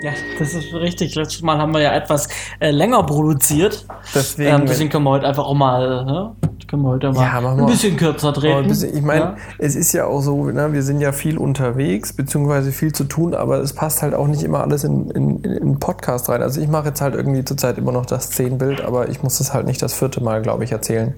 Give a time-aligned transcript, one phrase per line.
[0.00, 1.16] Ja, das ist richtig.
[1.16, 2.28] Letztes Mal haben wir ja etwas
[2.60, 3.84] äh, länger produziert.
[4.14, 6.36] Deswegen, ähm, deswegen können wir heute einfach auch mal, ne?
[6.68, 8.68] können wir heute mal Ja, ein bisschen kürzer drehen.
[8.68, 9.36] bisschen, ich meine, Ja.
[9.58, 13.34] es ist ja auch so, ne, wir sind ja viel unterwegs, beziehungsweise viel zu tun,
[13.34, 16.42] aber es passt halt auch nicht immer alles in, in, in Podcast rein.
[16.42, 19.52] Also ich mache jetzt halt irgendwie zurzeit immer noch das Zehnbild, aber ich muss das
[19.54, 21.14] halt nicht das vierte Mal, glaube ich, erzählen.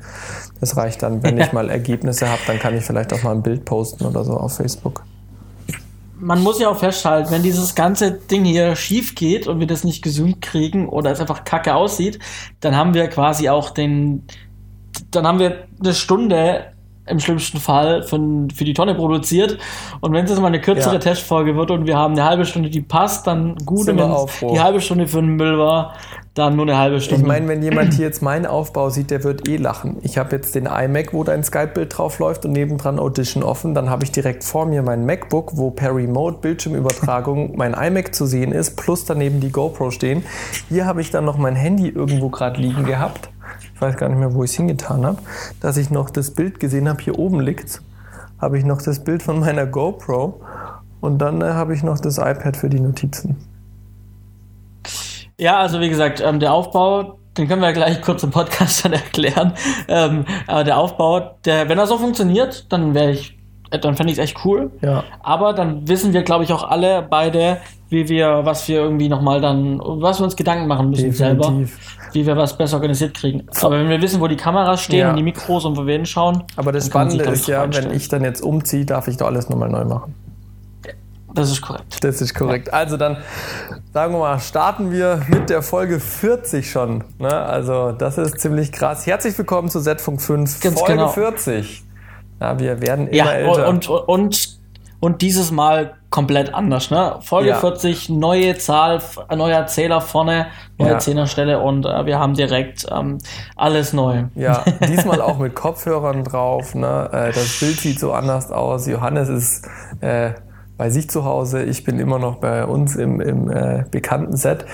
[0.60, 3.42] Das reicht dann, wenn ich mal Ergebnisse habe, dann kann ich vielleicht auch mal ein
[3.42, 5.02] Bild posten oder so auf Facebook.
[6.20, 9.84] Man muss ja auch festhalten, wenn dieses ganze Ding hier schief geht und wir das
[9.84, 12.18] nicht gesund kriegen oder es einfach kacke aussieht,
[12.60, 14.24] dann haben wir quasi auch den,
[15.10, 16.72] dann haben wir eine Stunde
[17.06, 18.18] im schlimmsten Fall für,
[18.54, 19.58] für die Tonne produziert.
[20.00, 21.00] Und wenn es jetzt mal eine kürzere Ja.
[21.00, 23.86] Testfolge wird und wir haben eine halbe Stunde, die passt, dann gut.
[23.86, 25.94] Wenn die halbe Stunde für den Müll war,
[26.40, 27.22] dann nur eine halbe Stunde.
[27.22, 29.98] Ich meine, wenn jemand hier jetzt meinen Aufbau sieht, der wird eh lachen.
[30.02, 33.74] Ich habe jetzt den iMac, wo dein Skype-Bild drauf läuft und nebendran Audition offen.
[33.74, 38.26] Dann habe ich direkt vor mir mein MacBook, wo per Remote Bildschirmübertragung mein iMac zu
[38.26, 40.24] sehen ist, plus daneben die GoPro stehen.
[40.68, 43.30] Hier habe ich dann noch mein Handy irgendwo gerade liegen gehabt.
[43.74, 45.18] Ich weiß gar nicht mehr, wo ich es hingetan habe.
[45.60, 47.80] Dass ich noch das Bild gesehen habe, hier oben liegt
[48.40, 50.40] habe ich noch das Bild von meiner GoPro
[51.00, 53.36] und dann äh, habe ich noch das iPad für die Notizen.
[55.40, 58.92] Ja, also wie gesagt, ähm, der Aufbau, den können wir gleich kurz im Podcast dann
[59.04, 59.54] erklären.
[59.88, 63.38] Ähm, aber der Aufbau, der, wenn er so funktioniert, dann wäre ich,
[63.70, 64.70] äh, dann fände ich es echt cool.
[64.82, 65.02] Ja.
[65.22, 67.56] Aber dann wissen wir, glaube ich, auch alle beide,
[67.88, 71.96] wie wir, was wir irgendwie nochmal dann, was wir uns Gedanken machen müssen selber, Definitiv.
[72.12, 73.46] wie wir was besser organisiert kriegen.
[73.62, 75.10] Aber wenn wir wissen, wo die Kameras stehen Ja.
[75.10, 78.22] und die Mikros und wo wir hinschauen, Aber das Spannende ist ja, wenn ich dann
[78.22, 80.14] jetzt umziehe, darf ich doch alles nochmal neu machen.
[81.34, 82.02] Das ist korrekt.
[82.02, 82.72] Das ist korrekt.
[82.72, 83.18] Also dann
[83.92, 87.04] sagen wir mal, starten wir mit der Folge 40 schon.
[87.18, 87.32] Ne?
[87.32, 89.06] Also das ist ziemlich krass.
[89.06, 91.08] Herzlich willkommen zu Z-Funk 5, Ganz Folge genau.
[91.08, 91.84] 40.
[92.40, 93.68] Ja, wir werden immer Ja, älter.
[93.68, 94.58] und, und, und,
[95.00, 97.16] und dieses Mal komplett anders, ne?
[97.20, 97.56] Folge Ja.
[97.58, 99.00] 40, neue Zahl,
[99.34, 100.46] neuer Zähler vorne,
[100.78, 100.98] neue Ja.
[100.98, 103.18] Zehnerstelle und äh, wir haben direkt ähm,
[103.54, 104.24] alles neu.
[104.34, 106.74] ja, diesmal auch mit Kopfhörern drauf.
[106.74, 107.08] Ne?
[107.12, 108.88] Äh, Das Bild sieht so anders aus.
[108.88, 109.68] Johannes ist
[110.00, 110.32] äh,
[110.80, 111.62] bei sich zu Hause.
[111.62, 114.64] Ich bin immer noch bei uns im, im äh, bekannten Set.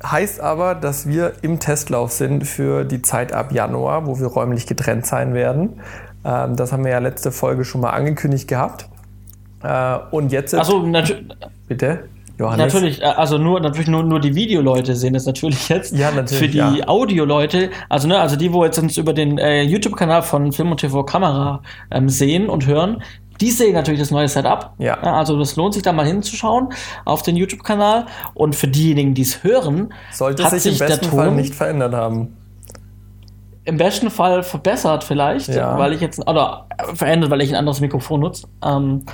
[0.00, 4.68] Heißt aber, dass wir im Testlauf sind für die Zeit ab Januar, wo wir räumlich
[4.68, 5.80] getrennt sein werden.
[6.24, 8.88] Ähm, das haben wir ja letzte Folge schon mal angekündigt gehabt.
[9.64, 11.16] Äh, und jetzt Achso, natür
[11.66, 12.04] bitte,
[12.38, 12.72] Johannes.
[12.72, 15.96] natürlich, äh, also nur, natürlich nur, nur die Videoleute sehen das natürlich jetzt.
[15.96, 16.86] Ja, natürlich, Für die ja.
[16.86, 20.78] Audioleute, also ne, also die, wo jetzt uns über den äh, YouTube-Kanal von Film und
[20.78, 21.60] TV Kamera
[21.90, 23.02] ähm, sehen und hören,
[23.40, 24.72] die sehen natürlich das neue Setup.
[24.78, 24.94] Ja.
[25.00, 26.68] Also das lohnt sich da mal hinzuschauen
[27.04, 28.06] auf den YouTube-Kanal.
[28.34, 31.54] Und für diejenigen, die es hören, Sollte hat sich im der besten Ton Fall nicht
[31.54, 32.36] verändert haben.
[33.64, 35.78] im besten Fall verbessert vielleicht, Ja.
[35.78, 38.46] weil ich jetzt, oder verändert, weil ich ein anderes Mikrofon nutze.
[38.64, 39.04] Ähm,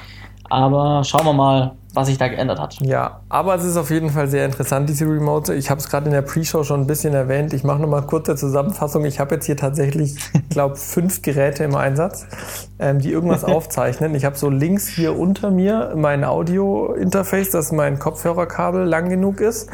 [0.48, 2.76] aber schauen wir mal, was sich da geändert hat.
[2.82, 5.54] Ja, aber es ist auf jeden Fall sehr interessant, diese Remote.
[5.54, 7.54] Ich habe es gerade in der Pre-Show schon ein bisschen erwähnt.
[7.54, 9.06] Ich mache nochmal kurze Zusammenfassung.
[9.06, 12.26] Ich habe jetzt hier tatsächlich, ich glaube, fünf Geräte im Einsatz,
[12.78, 14.14] ähm, die irgendwas aufzeichnen.
[14.14, 19.70] Ich habe so links hier unter mir mein Audio-Interface, dass mein Kopfhörerkabel lang genug ist.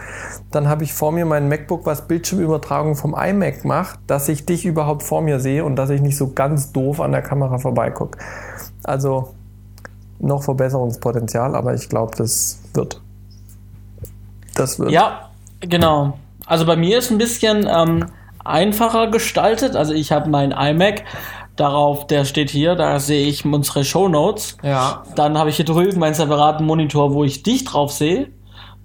[0.52, 4.64] Dann habe ich vor mir mein MacBook, was Bildschirmübertragung vom iMac macht, dass ich dich
[4.64, 8.16] überhaupt vor mir sehe und dass ich nicht so ganz doof an der Kamera vorbeigucke.
[8.84, 9.34] Also
[10.22, 13.00] noch Verbesserungspotenzial, aber ich glaube, das wird.
[14.54, 14.90] Das wird.
[14.90, 16.14] Ja, genau.
[16.46, 18.06] Also bei mir ist ein bisschen ähm,
[18.44, 19.76] einfacher gestaltet.
[19.76, 21.04] Also ich habe mein iMac,
[21.56, 24.56] darauf, der steht hier, da sehe ich unsere Shownotes.
[24.62, 25.02] Ja.
[25.16, 28.28] Dann habe ich hier drüben meinen separaten Monitor, wo ich dich drauf sehe.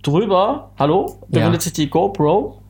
[0.03, 1.59] Drüber, hallo, befindet Ja.
[1.61, 2.61] sich die GoPro,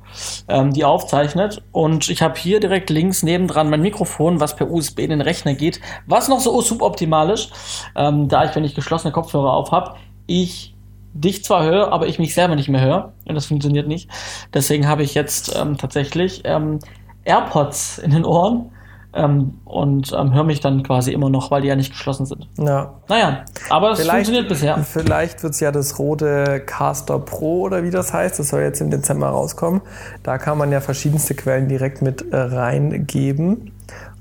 [0.48, 1.62] ähm, die aufzeichnet.
[1.72, 5.54] Und ich habe hier direkt links nebendran mein Mikrofon, was per USB in den Rechner
[5.54, 7.52] geht, was noch so suboptimal ist,
[7.96, 9.96] ähm, da ich, wenn ich geschlossene Kopfhörer auf habe,
[10.26, 10.76] ich
[11.14, 13.14] dich zwar höre, aber ich mich selber nicht mehr höre.
[13.26, 14.10] Und das funktioniert nicht.
[14.54, 16.80] Deswegen habe ich jetzt ähm, tatsächlich ähm,
[17.24, 18.72] AirPods in den Ohren
[19.18, 22.48] ähm, und ähm, höre mich dann quasi immer noch, weil die ja nicht geschlossen sind.
[22.58, 22.94] ja.
[23.10, 24.78] Naja, aber es funktioniert bisher.
[24.84, 28.38] vielleicht wird es ja das rote Caster Pro oder wie das heißt.
[28.40, 29.82] Das soll jetzt im Dezember rauskommen.
[30.24, 33.72] Da kann man ja verschiedenste Quellen direkt mit äh, reingeben.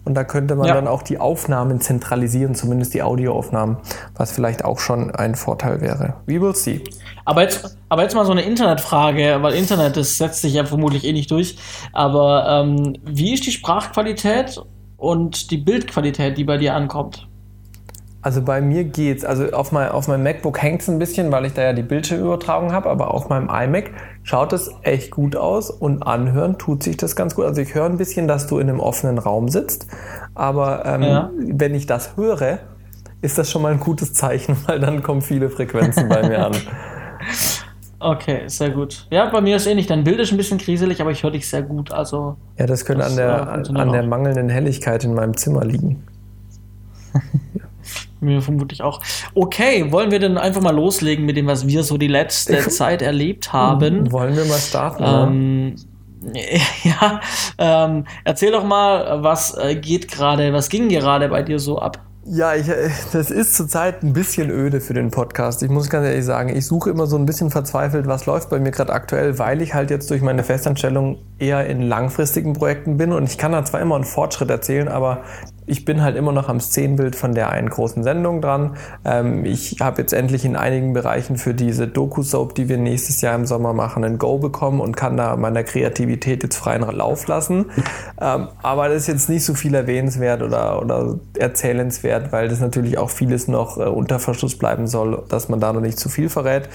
[0.04, 0.74] Und da könnte man Ja.
[0.74, 3.78] dann auch die Aufnahmen zentralisieren, zumindest die Audioaufnahmen,
[4.14, 6.14] was vielleicht auch schon ein Vorteil wäre.
[6.26, 6.84] We will see.
[7.24, 11.04] Aber jetzt, aber jetzt mal so eine Internetfrage, weil Internet, das setzt sich ja vermutlich
[11.04, 11.58] eh nicht durch.
[11.92, 14.62] Aber ähm, wie ist die Sprachqualität
[14.96, 17.28] und die Bildqualität, die bei dir ankommt?
[18.22, 19.24] Also bei mir geht's.
[19.24, 21.84] Also auf, mein, auf meinem MacBook hängt es ein bisschen, weil ich da ja die
[21.84, 23.92] Bildschirmübertragung habe, aber auf meinem iMac
[24.24, 27.44] schaut es echt gut aus und anhören tut sich das ganz gut.
[27.44, 29.86] Also ich höre ein bisschen, dass du in einem offenen Raum sitzt,
[30.34, 31.30] aber ähm, Ja.
[31.36, 32.58] wenn ich das höre,
[33.22, 36.52] ist das schon mal ein gutes Zeichen, weil dann kommen viele Frequenzen bei mir an.
[37.98, 39.06] Okay, sehr gut.
[39.10, 39.86] Ja, bei mir ist ähnlich.
[39.86, 41.92] Dein Bild ist ein bisschen kriselig, aber ich höre dich sehr gut.
[41.92, 45.64] Also, ja, das könnte das, an, der, äh, an der mangelnden Helligkeit in meinem Zimmer
[45.64, 46.04] liegen.
[48.20, 49.00] mir vermutlich auch.
[49.34, 53.02] Okay, wollen wir denn einfach mal loslegen mit dem, was wir so die letzte Zeit
[53.02, 54.10] erlebt haben?
[54.12, 55.02] Wollen wir mal starten?
[55.06, 55.76] Ähm,
[56.84, 57.20] ja,
[57.58, 62.05] ähm, erzähl doch mal, was äh, geht gerade, was ging gerade bei dir so ab?
[62.28, 65.62] Ja, ich, äh, das ist zurzeit ein bisschen öde für den Podcast.
[65.62, 68.58] Ich muss ganz ehrlich sagen, ich suche immer so ein bisschen verzweifelt, was läuft bei
[68.58, 73.12] mir gerade aktuell, weil ich halt jetzt durch meine Festanstellung eher in langfristigen Projekten bin
[73.12, 75.22] und ich kann da zwar immer einen Fortschritt erzählen, aber
[75.66, 78.76] ich bin halt immer noch am Szenenbild von der einen großen Sendung dran.
[79.04, 83.34] Ähm, ich habe jetzt endlich in einigen Bereichen für diese Doku-Soap, die wir nächstes Jahr
[83.34, 87.66] im Sommer machen, ein Go bekommen und kann da meiner Kreativität jetzt freien Lauf lassen.
[88.18, 92.96] Ähm, aber das ist jetzt nicht so viel erwähnenswert oder, oder erzählenswert, weil das natürlich
[92.96, 96.30] auch vieles noch äh, unter Verschluss bleiben soll, dass man da noch nicht zu viel
[96.30, 96.70] verrät.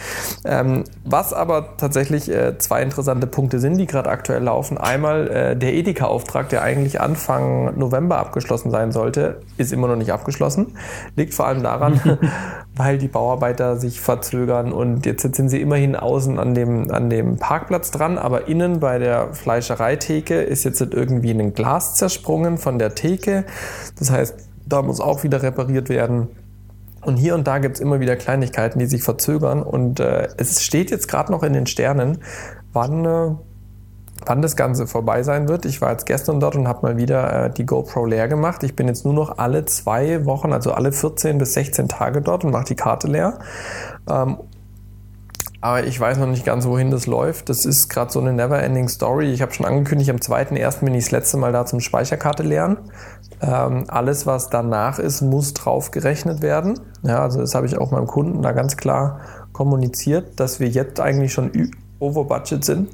[0.46, 4.78] Ähm, was aber tatsächlich äh, zwei interessante Punkte sind, die gerade aktuell laufen.
[4.78, 9.96] Einmal äh, der Edeka-Auftrag, der eigentlich Anfang November abgeschlossen sein sein sollte, ist immer noch
[9.96, 10.74] nicht abgeschlossen.
[11.16, 12.02] Liegt vor allem daran,
[12.76, 17.38] weil die Bauarbeiter sich verzögern und jetzt sind sie immerhin außen an dem, an dem
[17.38, 22.96] Parkplatz dran, aber innen bei der Fleischereitheke ist jetzt irgendwie ein Glas zersprungen von der
[22.96, 23.46] Theke.
[24.00, 24.36] Das heißt,
[24.66, 26.30] da muss auch wieder repariert werden.
[27.04, 29.64] Und hier und da gibt es immer wieder Kleinigkeiten, die sich verzögern.
[29.64, 32.20] Und äh, es steht jetzt gerade noch in den Sternen,
[32.74, 33.32] wann äh,
[34.26, 35.66] wann das Ganze vorbei sein wird.
[35.66, 38.64] Ich war jetzt gestern dort und habe mal wieder äh, die GoPro leer gemacht.
[38.64, 42.44] Ich bin jetzt nur noch alle zwei Wochen, also alle 14 bis 16 Tage dort
[42.44, 43.40] und mache die Karte leer.
[44.10, 44.38] Ähm,
[45.64, 47.50] aber ich weiß noch nicht ganz, wohin das läuft.
[47.50, 49.32] Das ist gerade so eine never-ending Story.
[49.32, 50.84] Ich habe schon angekündigt, am 2.1.
[50.84, 52.78] bin ich das letzte Mal da zum Speicherkarte leeren.
[53.42, 56.80] Ähm, alles, was danach ist, muss drauf gerechnet werden.
[57.04, 59.22] Ja, also das habe ich auch meinem Kunden da ganz klar
[59.54, 62.90] kommuniziert, dass wir jetzt eigentlich schon over budget sind.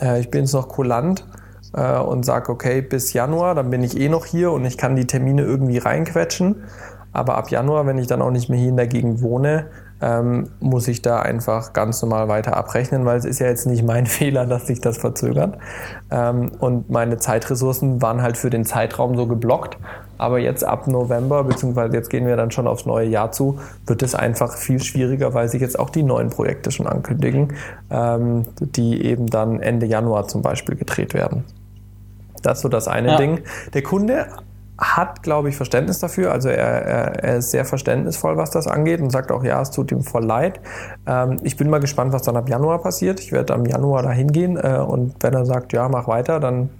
[0.00, 1.26] Äh, ich bin jetzt noch kulant
[1.74, 4.96] äh, und sage, okay, bis Januar, dann bin ich eh noch hier und ich kann
[4.96, 6.64] die Termine irgendwie reinquetschen.
[7.12, 9.66] Aber ab Januar, wenn ich dann auch nicht mehr hier in der Gegend wohne,
[10.02, 13.84] ähm, muss ich da einfach ganz normal weiter abrechnen, weil es ist ja jetzt nicht
[13.84, 15.56] mein Fehler, dass sich das verzögert.
[16.10, 19.78] Ähm, und meine Zeitressourcen waren halt für den Zeitraum so geblockt.
[20.18, 24.02] Aber jetzt ab November, beziehungsweise jetzt gehen wir dann schon aufs neue Jahr zu, wird
[24.02, 27.54] es einfach viel schwieriger, weil sich jetzt auch die neuen Projekte schon ankündigen,
[27.90, 31.44] ähm, die eben dann Ende Januar zum Beispiel gedreht werden.
[32.42, 33.16] Das ist so das eine ja.
[33.16, 33.40] Ding.
[33.72, 34.26] Der Kunde
[34.76, 36.32] hat, glaube ich, Verständnis dafür.
[36.32, 39.70] Also er, er, er, ist sehr verständnisvoll, was das angeht und sagt auch, ja, es
[39.70, 40.60] tut ihm voll leid.
[41.06, 43.20] Ähm, ich bin mal gespannt, was dann ab Januar passiert.
[43.20, 46.70] Ich werde am Januar da hingehen äh, und wenn er sagt, ja, mach weiter, dann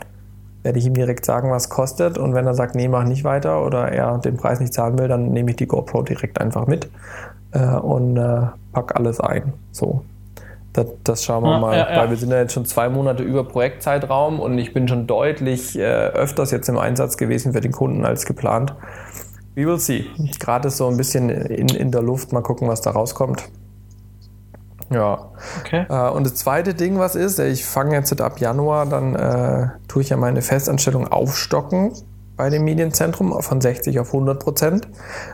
[0.65, 2.19] werde ich ihm direkt sagen, was kostet.
[2.19, 5.07] Und wenn er sagt, nee, mach nicht weiter oder er den Preis nicht zahlen will,
[5.07, 6.89] dann nehme ich die GoPro direkt einfach mit
[7.53, 9.53] äh, und äh, pack alles ein.
[9.71, 10.05] So.
[10.73, 12.01] Das, das schauen wir ja, mal, ja, ja.
[12.01, 15.79] weil wir sind ja jetzt schon zwei Monate über Projektzeitraum und ich bin schon deutlich
[15.79, 18.75] äh, öfters jetzt im Einsatz gewesen für den Kunden als geplant.
[19.55, 20.07] We will see.
[20.41, 22.33] Gerade ist so ein bisschen in, in der Luft.
[22.33, 23.45] Mal gucken, was da rauskommt.
[24.91, 25.31] Ja.
[25.61, 25.87] Okay.
[25.89, 30.03] Äh, und das zweite Ding, was ist, ich fange jetzt ab Januar, dann äh, tue
[30.03, 31.93] ich ja meine Festanstellung aufstocken
[32.37, 34.89] bei dem Medienzentrum von 60 auf 100 Prozent,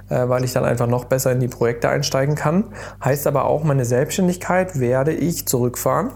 [0.08, 2.64] äh, weil ich dann einfach noch besser in die Projekte einsteigen kann.
[3.02, 6.10] Heißt aber auch, meine Selbstständigkeit werde ich zurückfahren.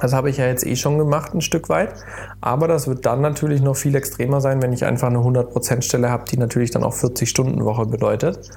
[0.00, 1.94] Das habe ich ja jetzt eh schon gemacht, ein Stück weit.
[2.40, 6.10] Aber das wird dann natürlich noch viel extremer sein, wenn ich einfach eine 100% Stelle
[6.10, 8.50] habe, die natürlich dann auch 40-Stunden-Woche bedeutet.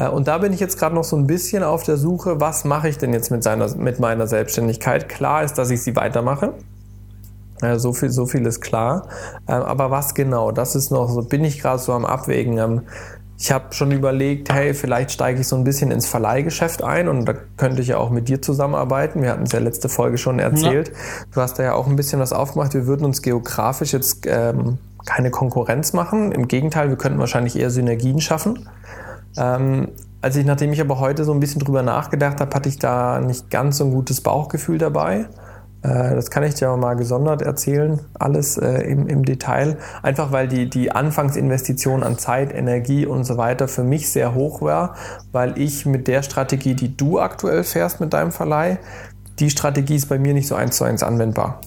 [0.00, 2.64] Äh, und da bin ich jetzt gerade noch so ein bisschen auf der Suche, was
[2.64, 5.08] mache ich denn jetzt mit, seiner, mit meiner Selbstständigkeit?
[5.08, 6.54] Klar ist, dass ich sie weitermache.
[7.62, 9.08] Ja, so viel, so viel ist klar.
[9.46, 10.50] Ähm, aber was genau?
[10.50, 12.56] Das ist noch so, bin ich gerade so am Abwägen.
[12.56, 12.82] Ähm,
[13.38, 17.24] ich habe schon überlegt, hey, vielleicht steige ich so ein bisschen ins Verleihgeschäft ein und
[17.24, 19.22] da könnte ich ja auch mit dir zusammenarbeiten.
[19.22, 20.88] Wir hatten es ja letzte Folge schon erzählt.
[20.88, 20.94] Ja.
[21.32, 22.74] Du hast da ja auch ein bisschen was aufgemacht.
[22.74, 24.76] Wir würden uns geografisch jetzt ähm,
[25.06, 26.32] keine Konkurrenz machen.
[26.32, 28.68] Im Gegenteil, wir könnten wahrscheinlich eher Synergien schaffen.
[29.36, 29.88] Ähm,
[30.22, 33.20] als ich, nachdem ich aber heute so ein bisschen drüber nachgedacht habe, hatte ich da
[33.20, 35.26] nicht ganz so ein gutes Bauchgefühl dabei.
[35.82, 39.78] Äh, das kann ich dir mal gesondert erzählen, alles äh, im, im, Detail.
[40.02, 44.60] Einfach weil die, die Anfangsinvestition an Zeit, Energie und so weiter für mich sehr hoch
[44.60, 44.94] war,
[45.32, 48.78] weil ich mit der Strategie, die du aktuell fährst mit deinem Verleih,
[49.38, 51.60] die Strategie ist bei mir nicht so eins zu eins anwendbar.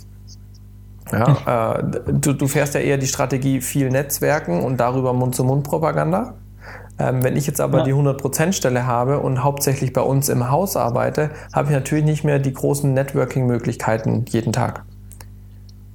[1.11, 6.35] Ja, äh, du, du fährst ja eher die Strategie viel Netzwerken und darüber Mund-zu-Mund-Propaganda.
[6.99, 7.83] Ähm, wenn ich jetzt aber ja.
[7.85, 12.39] die 100%-Stelle habe und hauptsächlich bei uns im Haus arbeite, habe ich natürlich nicht mehr
[12.39, 14.83] die großen Networking-Möglichkeiten jeden Tag.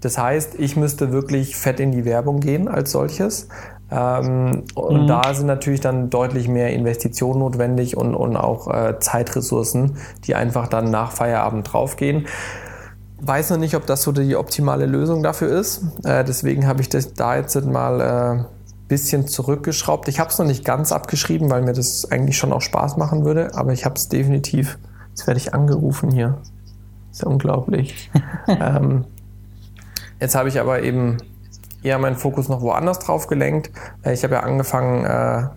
[0.00, 3.48] Das heißt, ich müsste wirklich fett in die Werbung gehen als solches.
[3.90, 5.06] Ähm, und mhm.
[5.06, 10.68] da sind natürlich dann deutlich mehr Investitionen notwendig und, und auch äh, Zeitressourcen, die einfach
[10.68, 12.26] dann nach Feierabend draufgehen.
[13.20, 15.82] Weiß noch nicht, ob das so die optimale Lösung dafür ist.
[16.04, 18.57] Äh, deswegen habe ich das da jetzt mal äh,
[18.88, 20.08] bisschen zurückgeschraubt.
[20.08, 23.24] Ich habe es noch nicht ganz abgeschrieben, weil mir das eigentlich schon auch Spaß machen
[23.24, 24.78] würde, aber ich habe es definitiv.
[25.10, 26.40] Jetzt werde ich angerufen hier.
[27.12, 28.10] Ist ja unglaublich.
[28.48, 29.04] ähm,
[30.20, 31.18] jetzt habe ich aber eben
[31.82, 33.70] eher meinen Fokus noch woanders drauf gelenkt.
[34.02, 35.48] Äh, ich habe ja angefangen, äh,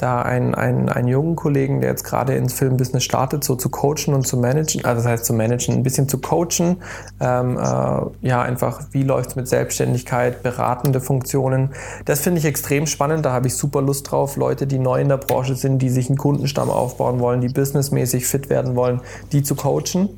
[0.00, 4.14] da einen, einen, einen jungen Kollegen, der jetzt gerade ins Filmbusiness startet, so zu coachen
[4.14, 6.78] und zu managen, also das heißt zu managen, ein bisschen zu coachen.
[7.20, 11.70] Ähm, äh, ja, einfach, wie läuft es mit Selbstständigkeit, beratende Funktionen.
[12.04, 14.36] Das finde ich extrem spannend, da habe ich super Lust drauf.
[14.36, 18.26] Leute, die neu in der Branche sind, die sich einen Kundenstamm aufbauen wollen, die businessmäßig
[18.26, 19.00] fit werden wollen,
[19.32, 20.08] die zu coachen.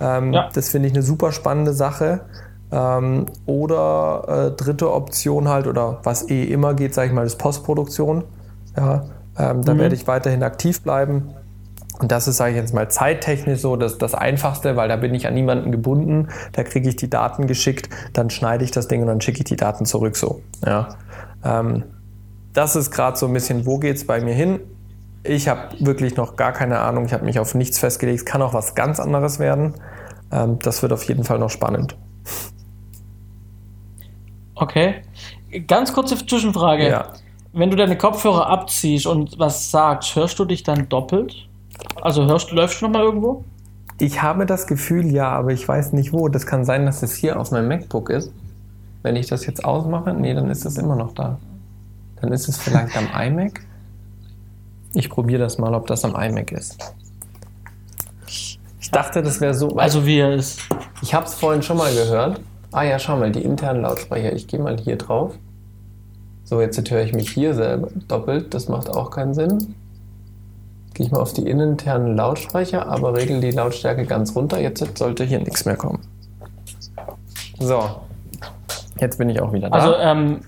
[0.00, 0.48] Ähm, ja.
[0.52, 2.20] Das finde ich eine super spannende Sache.
[2.72, 7.36] Ähm, oder äh, dritte Option halt, oder was eh immer geht, sage ich mal, ist
[7.36, 8.24] Postproduktion.
[8.76, 9.04] Ja,
[9.38, 9.78] ähm, da mhm.
[9.78, 11.34] werde ich weiterhin aktiv bleiben.
[12.00, 15.14] Und das ist, sage ich jetzt mal, zeittechnisch so das, das Einfachste, weil da bin
[15.14, 16.28] ich an niemanden gebunden.
[16.52, 19.44] Da kriege ich die Daten geschickt, dann schneide ich das Ding und dann schicke ich
[19.44, 20.42] die Daten zurück so.
[20.66, 20.88] Ja.
[21.44, 21.84] Ähm,
[22.52, 24.60] das ist gerade so ein bisschen, wo geht es bei mir hin?
[25.22, 27.04] Ich habe wirklich noch gar keine Ahnung.
[27.06, 28.18] Ich habe mich auf nichts festgelegt.
[28.20, 29.74] Es kann auch was ganz anderes werden.
[30.32, 31.96] Ähm, das wird auf jeden Fall noch spannend.
[34.56, 34.96] Okay.
[35.66, 36.88] Ganz kurze Zwischenfrage.
[36.88, 37.12] Ja.
[37.56, 41.46] Wenn du deine Kopfhörer abziehst und was sagst, hörst du dich dann doppelt?
[42.02, 43.44] Also hörst, läufst du nochmal irgendwo?
[44.00, 46.28] Ich habe das Gefühl, ja, aber ich weiß nicht wo.
[46.28, 48.32] Das kann sein, dass es hier auf meinem MacBook ist.
[49.02, 51.38] Wenn ich das jetzt ausmache, nee, dann ist es immer noch da.
[52.20, 53.60] Dann ist es vielleicht am iMac.
[54.94, 56.76] Ich probiere das mal, ob das am iMac ist.
[58.26, 59.76] Ich dachte, das wäre so.
[59.76, 60.60] Also wie er ist.
[61.02, 62.40] Ich habe es vorhin schon mal gehört.
[62.72, 64.32] Ah ja, schau mal, die internen Lautsprecher.
[64.32, 65.34] Ich gehe mal hier drauf.
[66.54, 68.54] So, jetzt höre ich mich hier selber doppelt.
[68.54, 69.74] Das macht auch keinen Sinn.
[70.94, 74.60] Gehe ich mal auf die internen Lautsprecher, aber regel die Lautstärke ganz runter.
[74.60, 75.98] Jetzt sollte hier nichts mehr kommen.
[77.58, 77.82] So,
[79.00, 79.76] jetzt bin ich auch wieder da.
[79.76, 80.42] Also, ähm,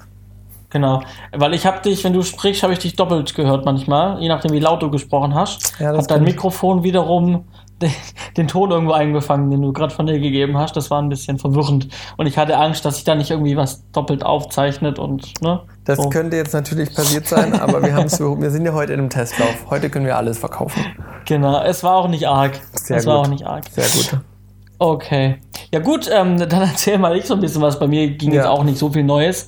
[0.71, 1.03] genau.
[1.33, 4.53] Weil ich habe dich, wenn du sprichst, habe ich dich doppelt gehört manchmal, je nachdem,
[4.53, 5.79] wie laut du gesprochen hast.
[5.79, 7.45] Ja, hab dein Mikrofon wiederum
[7.83, 7.93] den,
[8.37, 10.77] den Ton irgendwo eingefangen, den du gerade von dir gegeben hast.
[10.77, 11.89] Das war ein bisschen verwirrend.
[12.17, 15.61] Und ich hatte Angst, dass sich da nicht irgendwie was doppelt aufzeichnet und, ne?
[15.85, 16.09] Das so.
[16.09, 19.67] könnte jetzt natürlich passiert sein, aber wir, haben's, wir sind ja heute in einem Testlauf.
[19.69, 20.85] Heute können wir alles verkaufen.
[21.27, 22.59] Genau, es war auch nicht arg.
[22.73, 23.13] Sehr es gut.
[23.13, 23.65] war auch nicht arg.
[23.71, 24.21] Sehr gut.
[24.79, 25.39] Okay.
[25.73, 27.79] Ja gut, ähm, dann erzähl mal ich so ein bisschen was.
[27.79, 28.37] Bei mir ging ja.
[28.37, 29.47] jetzt auch nicht so viel Neues.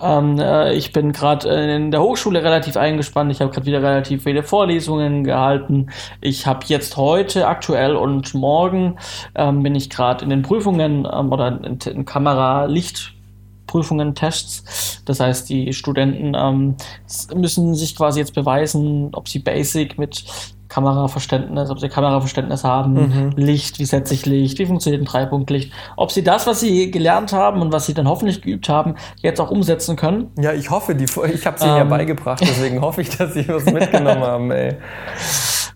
[0.00, 3.30] Ähm, äh, ich bin gerade äh, in der Hochschule relativ eingespannt.
[3.30, 5.88] Ich habe gerade wieder relativ viele Vorlesungen gehalten.
[6.20, 8.98] Ich habe jetzt heute aktuell und morgen
[9.34, 13.14] ähm, bin ich gerade in den Prüfungen ähm, oder in, in Kamera, Licht.
[13.66, 15.02] Prüfungen, Tests.
[15.04, 16.76] Das heißt, die Studenten ähm,
[17.34, 20.24] müssen sich quasi jetzt beweisen, ob sie Basic mit
[20.74, 23.32] Kameraverständnis, ob sie Kameraverständnis haben, mhm.
[23.36, 27.32] Licht, wie setze ich Licht, wie funktioniert ein Dreipunktlicht, ob sie das, was sie gelernt
[27.32, 30.32] haben und was sie dann hoffentlich geübt haben, jetzt auch umsetzen können.
[30.36, 31.76] Ja, ich hoffe, die, ich habe sie ähm.
[31.76, 34.76] ja beigebracht, deswegen hoffe ich, dass sie was mitgenommen haben, ey.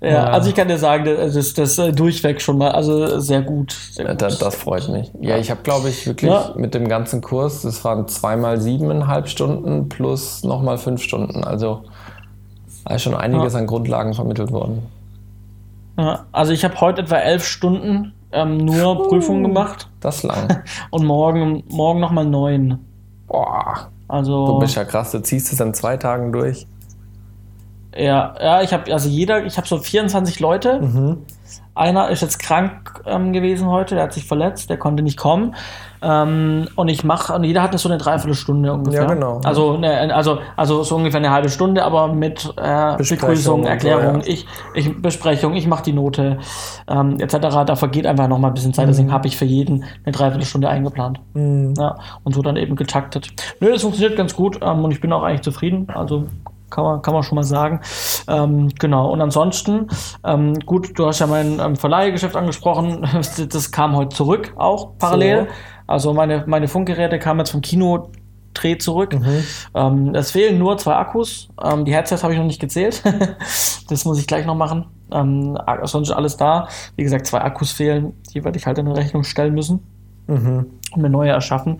[0.00, 3.18] Ja, ja, also ich kann dir sagen, das ist das äh, durchweg schon mal, also
[3.18, 3.72] sehr gut.
[3.72, 4.22] Sehr gut.
[4.22, 5.10] Das, das, freut mich.
[5.20, 6.52] Ja, ich habe, glaube ich, wirklich ja.
[6.56, 11.42] mit dem ganzen Kurs, das waren zweimal siebeneinhalb Stunden plus nochmal fünf Stunden.
[11.42, 11.82] Also
[12.84, 13.58] da ist schon einiges ja.
[13.58, 14.82] an Grundlagen vermittelt worden.
[15.98, 19.88] Ja, also ich habe heute etwa elf Stunden ähm, nur uh, Prüfungen gemacht.
[20.00, 20.62] Das lang.
[20.90, 22.78] Und morgen, morgen nochmal neun.
[23.26, 23.88] Boah.
[24.06, 24.46] Also.
[24.46, 26.66] Du bist ja krass, du ziehst es an zwei Tagen durch.
[27.98, 30.80] Ja, ja, ich habe also jeder, ich habe so 24 Leute.
[30.80, 31.18] Mhm.
[31.74, 35.54] Einer ist jetzt krank ähm, gewesen heute, der hat sich verletzt, der konnte nicht kommen.
[36.02, 39.02] Ähm, und ich mache, und jeder hat so eine Dreiviertelstunde ungefähr.
[39.02, 39.40] Ja, genau.
[39.44, 44.28] Also, ne, also, also so ungefähr eine halbe Stunde, aber mit äh, Begrüßung, Erklärung, so,
[44.28, 44.34] ja.
[44.34, 46.38] ich, ich, Besprechung, ich mache die Note,
[46.88, 47.36] ähm, etc.
[47.66, 48.90] Da vergeht einfach noch mal ein bisschen Zeit, mhm.
[48.90, 51.20] deswegen habe ich für jeden eine Dreiviertelstunde eingeplant.
[51.34, 51.74] Mhm.
[51.76, 53.28] Ja, und so dann eben getaktet.
[53.60, 55.88] Nö, das funktioniert ganz gut ähm, und ich bin auch eigentlich zufrieden.
[55.94, 56.26] Also
[56.70, 57.80] kann man, kann man schon mal sagen.
[58.28, 59.88] Ähm, genau, und ansonsten,
[60.24, 63.06] ähm, gut, du hast ja mein ähm, Verleihgeschäft angesprochen,
[63.48, 65.46] das kam heute zurück, auch parallel.
[65.46, 65.54] So.
[65.86, 68.10] Also meine, meine Funkgeräte kamen jetzt vom Kino
[68.54, 69.14] Dreh zurück.
[69.14, 69.44] Mhm.
[69.74, 71.48] Ähm, es fehlen nur zwei Akkus.
[71.62, 73.02] Ähm, die Headsets habe ich noch nicht gezählt.
[73.88, 74.86] das muss ich gleich noch machen.
[75.12, 76.68] Ähm, sonst ist alles da.
[76.96, 78.14] Wie gesagt, zwei Akkus fehlen.
[78.34, 79.80] Die werde ich halt in Rechnung stellen müssen.
[80.28, 81.78] Mhm und mir neue erschaffen,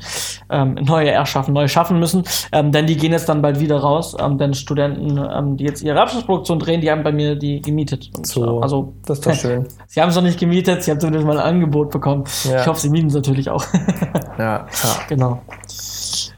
[0.51, 4.17] ähm, neue erschaffen, neue schaffen müssen, ähm, denn die gehen jetzt dann bald wieder raus,
[4.19, 8.11] ähm, denn Studenten, ähm, die jetzt ihre Abschlussproduktion drehen, die haben bei mir die gemietet.
[8.17, 9.67] Und, so, also das ist doch schön.
[9.87, 12.25] sie haben es noch nicht gemietet, sie haben zumindest mal ein Angebot bekommen.
[12.45, 12.61] Ja.
[12.61, 13.65] Ich hoffe, sie mieten es natürlich auch.
[14.39, 14.67] ja, ja,
[15.09, 15.41] genau.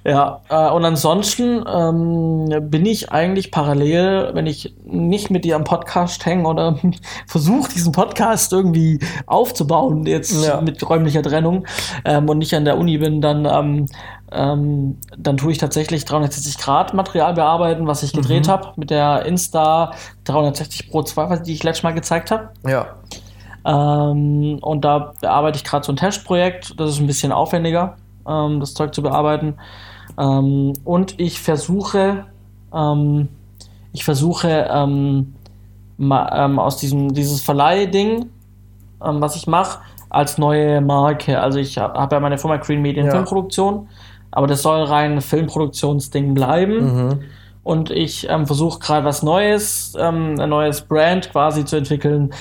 [0.05, 5.65] Ja, äh, und ansonsten ähm, bin ich eigentlich parallel, wenn ich nicht mit dir am
[5.65, 6.79] Podcast hänge oder
[7.27, 10.61] versuche, diesen Podcast irgendwie aufzubauen, jetzt ja.
[10.61, 11.67] mit räumlicher Trennung
[12.05, 13.87] ähm, und nicht an der Uni bin, dann, ähm,
[14.33, 18.51] ähm, dann tue ich tatsächlich 360 Grad Material bearbeiten, was ich gedreht mhm.
[18.51, 19.93] habe mit der Insta
[20.25, 22.49] 360 Pro 2, die ich letztes Mal gezeigt habe.
[22.67, 22.87] Ja.
[23.67, 28.61] Ähm, und da bearbeite ich gerade so ein Testprojekt, das ist ein bisschen aufwendiger, ähm,
[28.61, 29.57] das Zeug zu bearbeiten.
[30.21, 32.27] Ähm, und ich versuche,
[32.75, 33.29] ähm,
[33.93, 35.35] ich versuche ähm,
[35.97, 38.27] ma, ähm, aus diesem dieses Verleihding,
[39.05, 41.41] ähm, was ich mache, als neue Marke.
[41.41, 43.11] Also ich habe hab ja meine Firma Green Media ja.
[43.11, 43.89] Filmproduktion,
[44.31, 47.07] aber das soll rein Filmproduktionsding bleiben.
[47.09, 47.21] Mhm.
[47.63, 52.33] Und ich ähm, versuche gerade was Neues, ein neues Brand quasi zu entwickeln,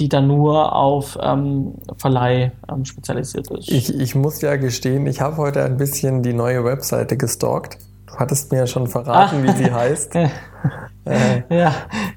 [0.00, 3.70] die dann nur auf ähm, Verleih ähm, spezialisiert ist.
[3.70, 7.78] Ich, ich muss ja gestehen, ich habe heute ein bisschen die neue Webseite gestalkt.
[8.06, 9.42] Du hattest mir ja schon verraten, ah.
[9.44, 10.14] wie sie heißt.
[11.04, 11.74] äh, ja,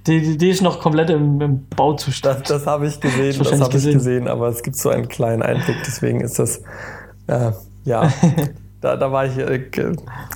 [0.07, 2.41] die, die ist noch komplett im, im Bauzustand.
[2.41, 5.09] Das, das habe ich gesehen, das, das habe ich gesehen, aber es gibt so einen
[5.09, 6.61] kleinen Einblick, deswegen ist das,
[7.27, 7.51] äh,
[7.83, 8.09] ja.
[8.83, 9.61] Da, da war ich, äh,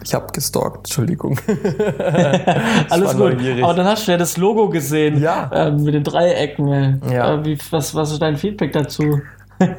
[0.02, 1.38] ich habe gestalkt, Entschuldigung.
[2.90, 3.20] Alles gut.
[3.20, 3.62] Neugierig.
[3.62, 5.52] Aber dann hast du ja das Logo gesehen ja.
[5.54, 7.02] Ähm, mit den Dreiecken.
[7.12, 7.34] Ja.
[7.34, 9.20] Äh, wie, was, was ist dein Feedback dazu?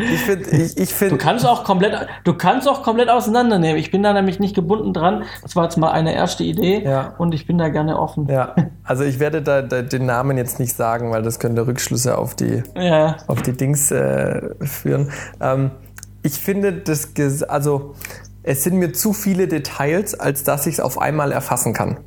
[0.00, 3.78] Ich finde, ich, ich find, du kannst auch komplett, du kannst auch komplett auseinandernehmen.
[3.78, 5.24] Ich bin da nämlich nicht gebunden dran.
[5.42, 7.14] Das war jetzt mal eine erste Idee ja.
[7.18, 8.28] und ich bin da gerne offen.
[8.28, 8.54] Ja,
[8.84, 12.36] also ich werde da, da den Namen jetzt nicht sagen, weil das könnte Rückschlüsse auf
[12.36, 13.16] die, ja.
[13.26, 15.10] auf die Dings äh, führen.
[15.40, 15.72] Ähm,
[16.22, 17.12] ich finde, das,
[17.44, 17.94] also
[18.42, 21.98] es sind mir zu viele Details, als dass ich es auf einmal erfassen kann.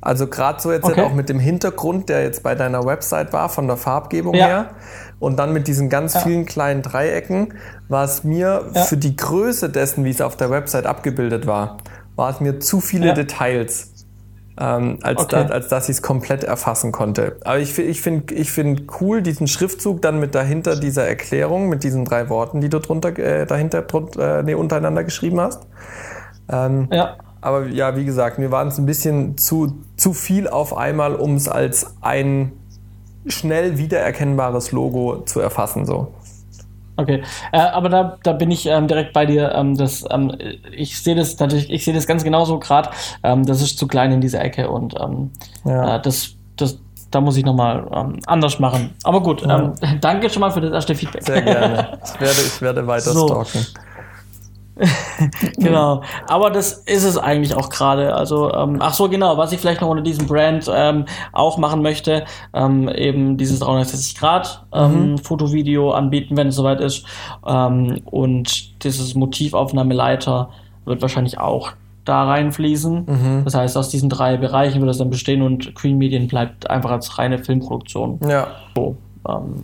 [0.00, 1.00] Also gerade so jetzt okay.
[1.00, 4.46] auch mit dem Hintergrund, der jetzt bei deiner Website war, von der Farbgebung ja.
[4.46, 4.70] her.
[5.18, 6.20] Und dann mit diesen ganz ja.
[6.20, 7.54] vielen kleinen Dreiecken,
[7.88, 8.82] war es mir ja.
[8.82, 11.78] für die Größe dessen, wie es auf der Website abgebildet war,
[12.14, 13.95] war es mir zu viele Details
[14.58, 15.46] ähm, als, okay.
[15.48, 17.36] da, als dass ich es komplett erfassen konnte.
[17.44, 21.84] Aber ich, ich finde ich find cool diesen Schriftzug dann mit dahinter dieser Erklärung, mit
[21.84, 25.66] diesen drei Worten, die du drunter, äh, dahinter drunter, äh, nee, untereinander geschrieben hast.
[26.50, 27.16] Ähm, ja.
[27.40, 31.36] Aber ja, wie gesagt, mir waren es ein bisschen zu, zu viel auf einmal, um
[31.36, 32.52] es als ein
[33.26, 35.84] schnell wiedererkennbares Logo zu erfassen.
[35.84, 36.14] So.
[36.96, 39.52] Okay, äh, aber da, da bin ich ähm, direkt bei dir.
[39.54, 40.32] Ähm, das, ähm,
[40.72, 42.90] ich sehe das natürlich, ich sehe das ganz genauso gerade.
[43.22, 45.30] Ähm, das ist zu klein in dieser Ecke und ähm,
[45.64, 45.96] ja.
[45.96, 46.78] äh, das, das,
[47.10, 48.94] da muss ich nochmal ähm, anders machen.
[49.04, 49.58] Aber gut, ja.
[49.58, 51.22] ähm, danke schon mal für das erste Feedback.
[51.22, 51.98] Sehr gerne.
[52.04, 53.26] Ich werde, ich werde weiter so.
[53.26, 53.66] stalken.
[55.56, 56.02] genau.
[56.28, 58.14] Aber das ist es eigentlich auch gerade.
[58.14, 61.82] Also, ähm, ach so, genau, was ich vielleicht noch unter diesem Brand ähm, auch machen
[61.82, 65.18] möchte, ähm, eben dieses 360 Grad ähm, mhm.
[65.18, 67.04] Fotovideo anbieten, wenn es soweit ist.
[67.46, 70.50] Ähm, und dieses Motivaufnahmeleiter
[70.84, 71.72] wird wahrscheinlich auch
[72.04, 73.04] da reinfließen.
[73.06, 73.42] Mhm.
[73.44, 76.90] Das heißt, aus diesen drei Bereichen wird es dann bestehen und Green Medien bleibt einfach
[76.90, 78.20] als reine Filmproduktion.
[78.28, 78.48] Ja.
[78.74, 78.96] So.
[79.28, 79.62] Ähm,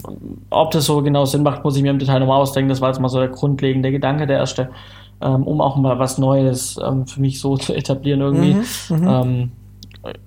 [0.51, 2.69] ob das so genau Sinn macht, muss ich mir im Detail nochmal ausdenken.
[2.69, 4.71] Das war jetzt mal so der grundlegende Gedanke, der erste
[5.23, 8.55] ähm, um auch mal was Neues ähm, für mich so zu etablieren irgendwie.
[8.55, 9.09] Mhm, mhm.
[9.09, 9.53] ähm,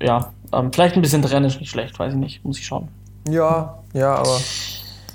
[0.02, 2.88] ja, ähm, vielleicht ein bisschen trennen ist nicht schlecht, weiß ich nicht, muss ich schauen.
[3.28, 4.38] Ja, ja, aber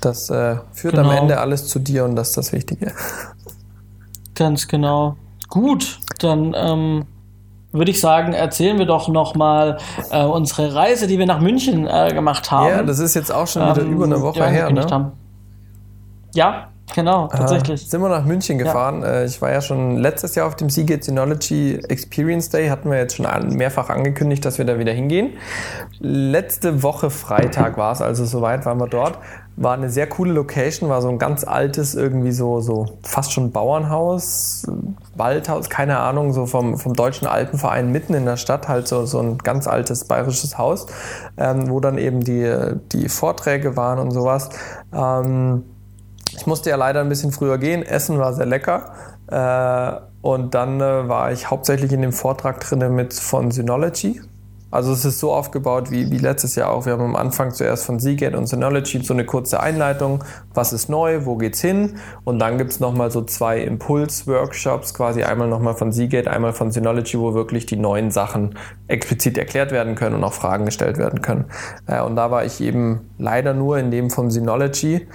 [0.01, 1.09] das äh, führt genau.
[1.09, 2.91] am Ende alles zu dir und das ist das Wichtige.
[4.35, 5.15] Ganz genau.
[5.49, 7.05] Gut, dann ähm,
[7.71, 9.77] würde ich sagen, erzählen wir doch nochmal
[10.09, 12.69] äh, unsere Reise, die wir nach München äh, gemacht haben.
[12.69, 15.11] Ja, das ist jetzt auch schon wieder ähm, über eine Woche her, ne?
[16.33, 17.83] Ja, Genau, tatsächlich.
[17.83, 19.01] Äh, sind wir nach München gefahren.
[19.01, 19.21] Ja.
[19.21, 22.97] Äh, ich war ja schon letztes Jahr auf dem Seagate Synology Experience Day, hatten wir
[22.97, 25.33] jetzt schon mehrfach angekündigt, dass wir da wieder hingehen.
[25.99, 29.17] Letzte Woche Freitag war es, also soweit waren wir dort.
[29.57, 33.51] War eine sehr coole Location, war so ein ganz altes, irgendwie so, so fast schon
[33.51, 34.65] Bauernhaus,
[35.15, 39.19] Waldhaus, keine Ahnung, so vom, vom Deutschen Alpenverein mitten in der Stadt, halt so, so
[39.19, 40.87] ein ganz altes bayerisches Haus,
[41.37, 42.49] ähm, wo dann eben die,
[42.93, 44.49] die Vorträge waren und sowas.
[44.93, 45.63] Ähm,
[46.35, 47.83] ich musste ja leider ein bisschen früher gehen.
[47.83, 48.93] Essen war sehr lecker.
[49.27, 54.21] Äh, und dann äh, war ich hauptsächlich in dem Vortrag drin mit von Synology.
[54.71, 56.85] Also es ist so aufgebaut wie, wie letztes Jahr auch.
[56.85, 60.23] Wir haben am Anfang zuerst von Seagate und Synology so eine kurze Einleitung.
[60.53, 61.25] Was ist neu?
[61.25, 61.97] Wo geht's hin?
[62.23, 67.19] Und dann gibt's nochmal so zwei Impuls-Workshops, quasi einmal nochmal von Seagate, einmal von Synology,
[67.19, 71.45] wo wirklich die neuen Sachen explizit erklärt werden können und auch Fragen gestellt werden können.
[71.85, 75.05] Äh, und da war ich eben leider nur in dem von Synology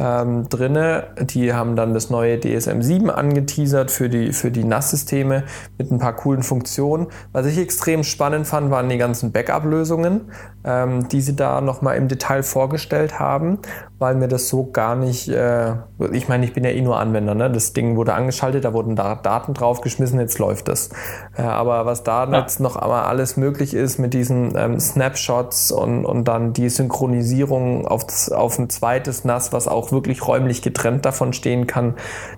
[0.00, 1.08] ähm, drinne.
[1.20, 5.44] Die haben dann das neue DSM 7 angeteasert für die, für die NAS-Systeme
[5.78, 7.08] mit ein paar coolen Funktionen.
[7.32, 10.32] Was ich extrem spannend fand, waren die ganzen Backup-Lösungen,
[10.64, 13.58] ähm, die sie da nochmal im Detail vorgestellt haben,
[13.98, 15.74] weil mir das so gar nicht, äh,
[16.12, 17.50] ich meine, ich bin ja eh nur Anwender, ne?
[17.50, 20.90] das Ding wurde angeschaltet, da wurden da Daten draufgeschmissen, jetzt läuft das.
[21.36, 22.40] Äh, aber was da ja.
[22.40, 27.86] jetzt noch einmal alles möglich ist mit diesen ähm, Snapshots und, und dann die Synchronisierung
[27.86, 31.94] auf, auf ein zweites NAS, was auch wirklich räumlich getrennt davon stehen kann,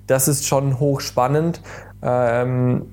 [0.07, 1.61] das ist schon hochspannend.
[2.03, 2.87] Ähm,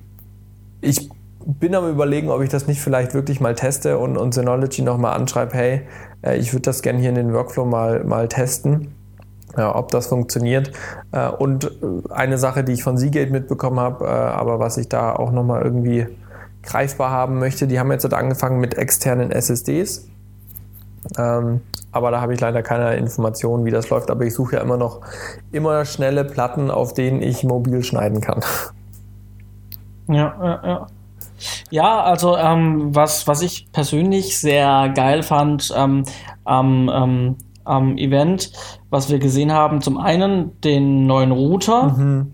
[0.80, 1.10] ich
[1.44, 5.14] bin am überlegen, ob ich das nicht vielleicht wirklich mal teste und, und Synology nochmal
[5.14, 5.82] anschreibe, hey,
[6.22, 8.94] äh, ich würde das gerne hier in den Workflow mal, mal testen.
[9.56, 10.70] Ja, ob das funktioniert.
[11.10, 11.68] Äh, und äh,
[12.10, 16.06] eine Sache, die ich von Seagate mitbekommen habe, aber was ich da auch nochmal irgendwie
[16.62, 20.09] greifbar haben möchte, die haben jetzt halt angefangen mit externen SSDs.
[21.18, 21.60] Ähm,
[21.92, 24.10] aber da habe ich leider keine Informationen, wie das läuft.
[24.10, 25.00] Aber ich suche ja immer noch
[25.52, 28.40] immer schnelle Platten, auf denen ich mobil schneiden kann.
[30.08, 30.86] Ja, ja, ja.
[31.70, 36.04] Ja, also ähm, was, was ich persönlich sehr geil fand ähm,
[36.44, 38.52] am, ähm, am Event,
[38.90, 42.32] was wir gesehen haben, zum einen den neuen Router, mhm.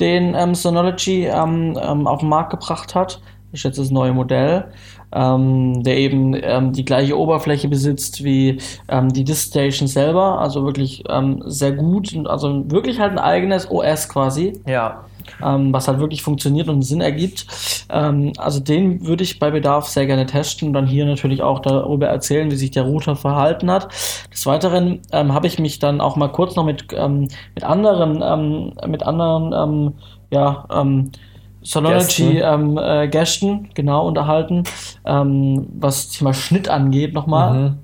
[0.00, 3.20] den ähm, Synology ähm, auf den Markt gebracht hat.
[3.52, 4.72] Ist jetzt das neue Modell,
[5.12, 11.04] ähm, der eben ähm, die gleiche Oberfläche besitzt wie ähm, die Diskstation selber, also wirklich
[11.08, 14.60] ähm, sehr gut, also wirklich halt ein eigenes OS quasi.
[14.66, 15.04] Ja
[15.42, 17.46] ähm, was halt wirklich funktioniert und Sinn ergibt.
[17.90, 21.60] Ähm, also den würde ich bei Bedarf sehr gerne testen und dann hier natürlich auch
[21.60, 23.88] darüber erzählen, wie sich der Router verhalten hat.
[24.32, 28.22] Des Weiteren ähm, habe ich mich dann auch mal kurz noch mit, ähm, mit anderen,
[28.22, 29.94] ähm, mit anderen, ähm,
[30.30, 30.66] ja,
[31.62, 34.64] Sonology ähm, äh, Gästen genau unterhalten,
[35.04, 37.78] ähm, was Thema Schnitt angeht nochmal, mhm.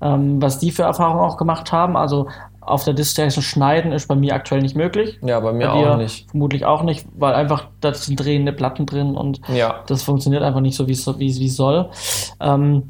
[0.00, 1.96] ähm, was die für Erfahrungen auch gemacht haben.
[1.96, 2.28] Also
[2.60, 5.18] auf der Distation schneiden ist bei mir aktuell nicht möglich.
[5.22, 6.30] Ja, bei mir bei auch nicht.
[6.30, 9.80] Vermutlich auch nicht, weil einfach da sind drehende Platten drin und ja.
[9.86, 11.90] das funktioniert einfach nicht so, wie es wie, soll.
[12.40, 12.84] Ähm,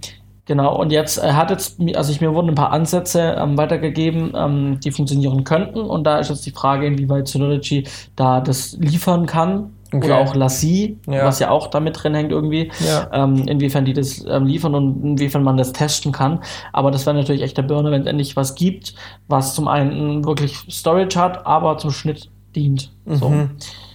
[0.45, 4.35] genau, und jetzt er hat jetzt, also ich, mir wurden ein paar Ansätze ähm, weitergegeben,
[4.37, 9.25] ähm, die funktionieren könnten und da ist jetzt die Frage, inwieweit Synology da das liefern
[9.25, 10.07] kann Okay.
[10.07, 11.25] Oder auch Lassie, ja.
[11.25, 12.71] was ja auch damit drin hängt irgendwie.
[12.81, 13.09] Ja.
[13.13, 16.41] Ähm, inwiefern die das ähm, liefern und inwiefern man das testen kann.
[16.73, 18.95] Aber das wäre natürlich echt der Burner, wenn es endlich was gibt,
[19.29, 22.93] was zum einen wirklich Storage hat, aber zum Schnitt dient.
[23.07, 23.29] So.
[23.29, 23.51] Mhm.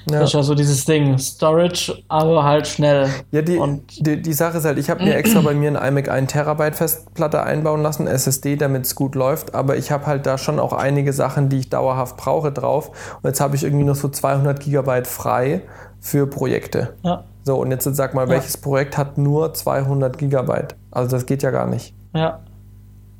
[0.10, 0.22] Ja.
[0.22, 3.10] Das ist ja so dieses Ding, Storage, aber halt schnell.
[3.32, 5.90] Ja, die, und die, die Sache ist halt, ich habe mir extra bei mir ein
[5.90, 10.26] iMac 1 Terabyte Festplatte einbauen lassen, SSD, damit es gut läuft, aber ich habe halt
[10.26, 13.18] da schon auch einige Sachen, die ich dauerhaft brauche drauf.
[13.22, 15.64] Und jetzt habe ich irgendwie noch so 200 Gigabyte frei
[16.08, 16.94] für Projekte.
[17.04, 17.24] Ja.
[17.44, 18.62] So, und jetzt sag mal, welches ja.
[18.62, 20.76] Projekt hat nur 200 Gigabyte?
[20.90, 21.94] Also das geht ja gar nicht.
[22.14, 22.40] Ja.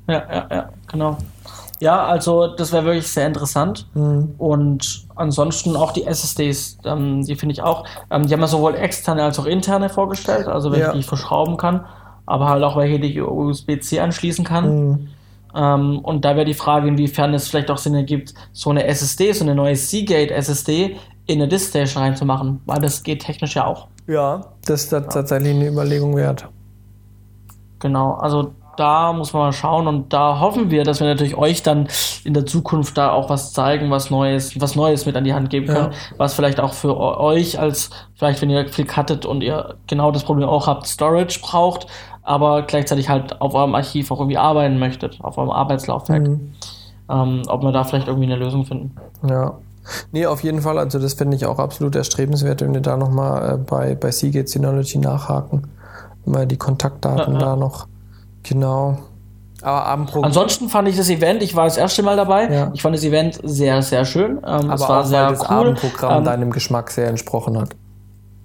[0.06, 1.18] Ja, ja, ja, genau.
[1.80, 3.86] Ja, also das wäre wirklich sehr interessant.
[3.92, 4.34] Mhm.
[4.38, 8.74] Und ansonsten auch die SSDs, ähm, die finde ich auch, ähm, die haben ja sowohl
[8.74, 10.92] externe als auch interne vorgestellt, also welche ja.
[10.92, 11.84] die ich verschrauben kann,
[12.24, 14.88] aber halt auch welche die ich USB-C anschließen kann.
[14.88, 15.08] Mhm.
[15.54, 19.32] Ähm, und da wäre die Frage, inwiefern es vielleicht auch Sinn ergibt, so eine SSD,
[19.32, 23.88] so eine neue Seagate SSD in eine Diskstation reinzumachen, weil das geht technisch ja auch.
[24.06, 26.48] Ja, das ist tatsächlich eine Überlegung wert.
[27.78, 31.62] Genau, also da muss man mal schauen und da hoffen wir, dass wir natürlich euch
[31.62, 31.88] dann
[32.24, 35.50] in der Zukunft da auch was zeigen, was Neues, was Neues mit an die Hand
[35.50, 36.16] geben können, ja.
[36.16, 40.24] was vielleicht auch für euch als, vielleicht wenn ihr viel cuttet und ihr genau das
[40.24, 41.88] Problem auch habt, Storage braucht,
[42.28, 46.28] aber gleichzeitig halt auf eurem Archiv auch irgendwie arbeiten möchtet, auf eurem Arbeitslaufwerk.
[46.28, 46.52] Mhm.
[47.10, 48.94] Ähm, ob wir da vielleicht irgendwie eine Lösung finden.
[49.26, 49.54] Ja.
[50.12, 50.78] Nee, auf jeden Fall.
[50.78, 54.46] Also das finde ich auch absolut erstrebenswert, wenn wir da nochmal äh, bei, bei Seagate
[54.46, 55.68] Synology nachhaken.
[56.26, 57.46] Mal die Kontaktdaten ja, ja.
[57.46, 57.86] da noch
[58.42, 58.98] genau.
[59.62, 60.24] Aber Abendprogramm.
[60.24, 62.52] Ansonsten fand ich das Event, ich war das erste Mal dabei.
[62.52, 62.70] Ja.
[62.74, 64.32] Ich fand das Event sehr, sehr schön.
[64.32, 65.56] Ähm, Aber es war auch, sehr weil das cool.
[65.56, 67.70] Abendprogramm ähm, deinem Geschmack sehr entsprochen hat.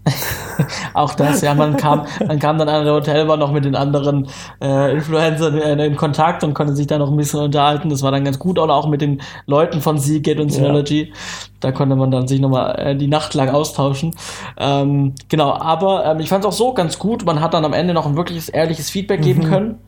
[0.94, 4.28] auch das, ja, man kam, man kam dann an der Hotelbar noch mit den anderen
[4.62, 7.89] äh, Influencern in, in, Kontakt und konnte sich da noch ein bisschen unterhalten.
[7.89, 11.04] Das war dann ganz gut, oder auch mit den Leuten von Seagate und Synology.
[11.04, 11.16] Ja.
[11.62, 14.13] Da konnte man dann sich nochmal äh, die Nacht lang austauschen.
[14.58, 17.26] Ähm, genau, aber ähm, ich fand es auch so ganz gut.
[17.26, 19.50] Man hat dann am Ende noch ein wirkliches, ehrliches Feedback geben mhm.
[19.50, 19.80] können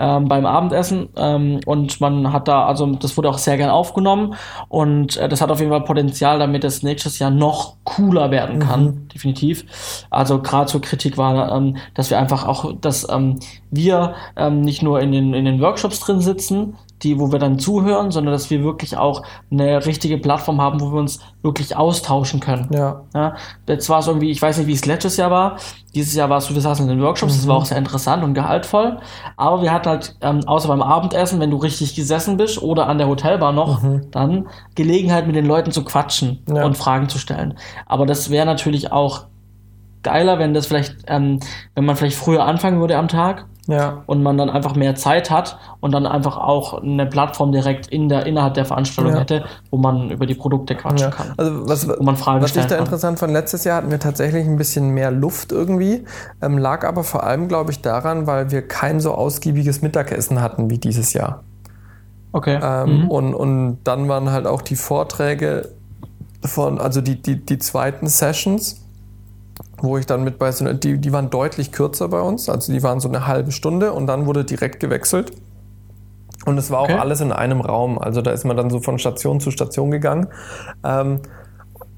[0.00, 4.34] ähm, beim Abendessen ähm, und man hat da, also das wurde auch sehr gern aufgenommen
[4.68, 8.58] und äh, das hat auf jeden Fall Potenzial, damit es nächstes Jahr noch cooler werden
[8.60, 9.08] kann, mhm.
[9.08, 10.06] definitiv.
[10.08, 13.38] Also gerade zur Kritik war, ähm, dass wir einfach auch, dass ähm,
[13.70, 17.58] wir ähm, nicht nur in den, in den Workshops drin sitzen, die, wo wir dann
[17.58, 22.40] zuhören, sondern dass wir wirklich auch eine richtige Plattform haben, wo wir uns wirklich austauschen
[22.40, 22.68] können.
[22.72, 23.02] Ja.
[23.14, 23.34] Ja,
[23.66, 25.56] jetzt war es irgendwie, ich weiß nicht, wie es letztes Jahr war.
[25.94, 28.34] Dieses Jahr war es wir saßen in den Workshops, das war auch sehr interessant und
[28.34, 28.98] gehaltvoll.
[29.36, 32.98] Aber wir hatten halt, ähm, außer beim Abendessen, wenn du richtig gesessen bist oder an
[32.98, 36.64] der Hotelbar noch, dann Gelegenheit mit den Leuten zu quatschen Ja.
[36.64, 37.54] und Fragen zu stellen.
[37.86, 39.24] Aber das wäre natürlich auch
[40.02, 41.40] geiler, wenn das vielleicht, ähm,
[41.74, 44.02] wenn man vielleicht früher anfangen würde am Tag Ja.
[44.06, 48.08] und man dann einfach mehr Zeit hat und dann einfach auch eine Plattform direkt in
[48.08, 49.20] der, innerhalb der Veranstaltung Ja.
[49.20, 51.10] hätte, wo man über die Produkte quatschen Ja.
[51.10, 51.34] kann.
[51.36, 52.84] Also was, Wo man Fragen was ich da kann.
[52.84, 56.04] interessant fand, letztes Jahr hatten wir tatsächlich ein bisschen mehr Luft irgendwie,
[56.42, 60.70] ähm, lag aber vor allem, glaube ich, daran, weil wir kein so ausgiebiges Mittagessen hatten
[60.70, 61.44] wie dieses Jahr.
[62.32, 62.58] Okay.
[62.62, 63.08] Ähm, Mhm.
[63.10, 65.68] und, und dann waren halt auch die Vorträge
[66.44, 68.79] von, also die, die, die zweiten Sessions,
[69.80, 72.82] wo ich dann mit bei so, die, die waren deutlich kürzer bei uns, also die
[72.82, 75.32] waren so eine halbe Stunde und dann wurde direkt gewechselt.
[76.46, 76.94] Und es war Okay.
[76.94, 79.90] auch alles in einem Raum, also da ist man dann so von Station zu Station
[79.90, 80.28] gegangen.
[80.84, 81.20] Ähm,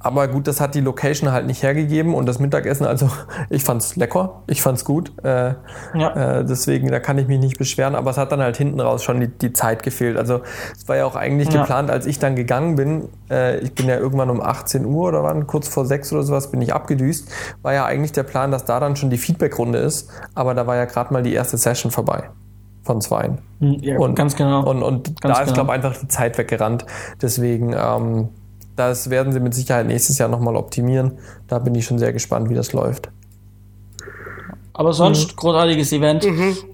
[0.03, 3.09] aber gut, das hat die Location halt nicht hergegeben und das Mittagessen, also
[3.51, 5.13] ich fand's lecker, ich fand's gut.
[5.25, 5.55] Äh,
[5.95, 6.39] Ja.
[6.41, 9.03] äh, deswegen, da kann ich mich nicht beschweren, aber es hat dann halt hinten raus
[9.05, 10.17] schon die, die Zeit gefehlt.
[10.17, 10.41] Also
[10.77, 11.61] es war ja auch eigentlich Ja.
[11.61, 15.23] geplant, als ich dann gegangen bin, äh, ich bin ja irgendwann um 18 Uhr oder
[15.23, 17.29] wann, kurz vor 6 oder sowas, bin ich abgedüst,
[17.63, 20.77] war ja eigentlich der Plan, dass da dann schon die Feedbackrunde ist, aber da war
[20.77, 22.31] ja gerade mal die erste Session vorbei
[22.85, 23.39] von zweien.
[23.61, 24.69] Hm, Ja, Und- ganz genau.
[24.69, 25.65] Und, und Ganz da ist, genau.
[25.67, 26.85] glaube ich, einfach die Zeit weggerannt.
[27.23, 28.31] Deswegen, ähm,
[28.77, 31.13] das werden sie mit Sicherheit nächstes Jahr nochmal optimieren.
[31.49, 33.11] Da bin ich schon sehr gespannt, wie das läuft.
[34.75, 34.95] Aber Mhm.
[34.95, 36.25] sonst großartiges Event.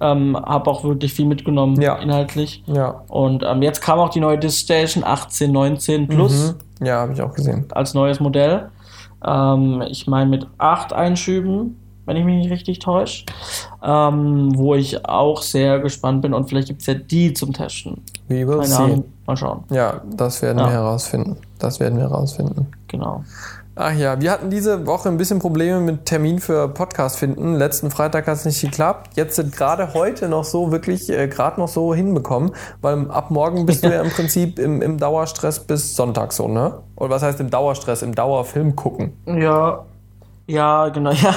[0.00, 1.96] Ähm, hab auch wirklich viel mitgenommen, Ja.
[1.96, 2.62] inhaltlich.
[2.66, 3.02] Ja.
[3.08, 6.86] Und ähm, jetzt kam auch die neue Disc-Station 18, 19 Plus Mhm.
[6.86, 7.64] Ja, habe ich auch gesehen.
[7.72, 8.68] als neues Modell.
[9.26, 11.77] Ähm, ich meine mit acht Einschüben,
[12.08, 13.26] wenn ich mich nicht richtig täusche.
[13.82, 16.34] Ähm, wo ich auch sehr gespannt bin.
[16.34, 18.02] Und vielleicht gibt es ja die zum Testen.
[18.28, 18.82] We will Keine see.
[18.82, 19.04] Ahnung.
[19.26, 19.64] Mal schauen.
[19.70, 20.64] Ja, das werden Ja.
[20.66, 21.36] wir herausfinden.
[21.58, 22.66] Das werden wir herausfinden.
[22.88, 23.22] Genau.
[23.80, 27.54] Ach ja, wir hatten diese Woche ein bisschen Probleme mit Termin für Podcast finden.
[27.54, 29.10] Letzten Freitag hat es nicht geklappt.
[29.14, 33.66] Jetzt sind gerade heute noch so wirklich äh, gerade noch so hinbekommen, weil ab morgen
[33.66, 36.80] bist du ja im Prinzip im, im Dauerstress bis Sonntag so, ne?
[36.96, 38.02] Oder was heißt im Dauerstress?
[38.02, 39.12] Im Dauerfilm gucken.
[39.26, 39.84] Ja,
[40.48, 41.34] ja, genau, ja,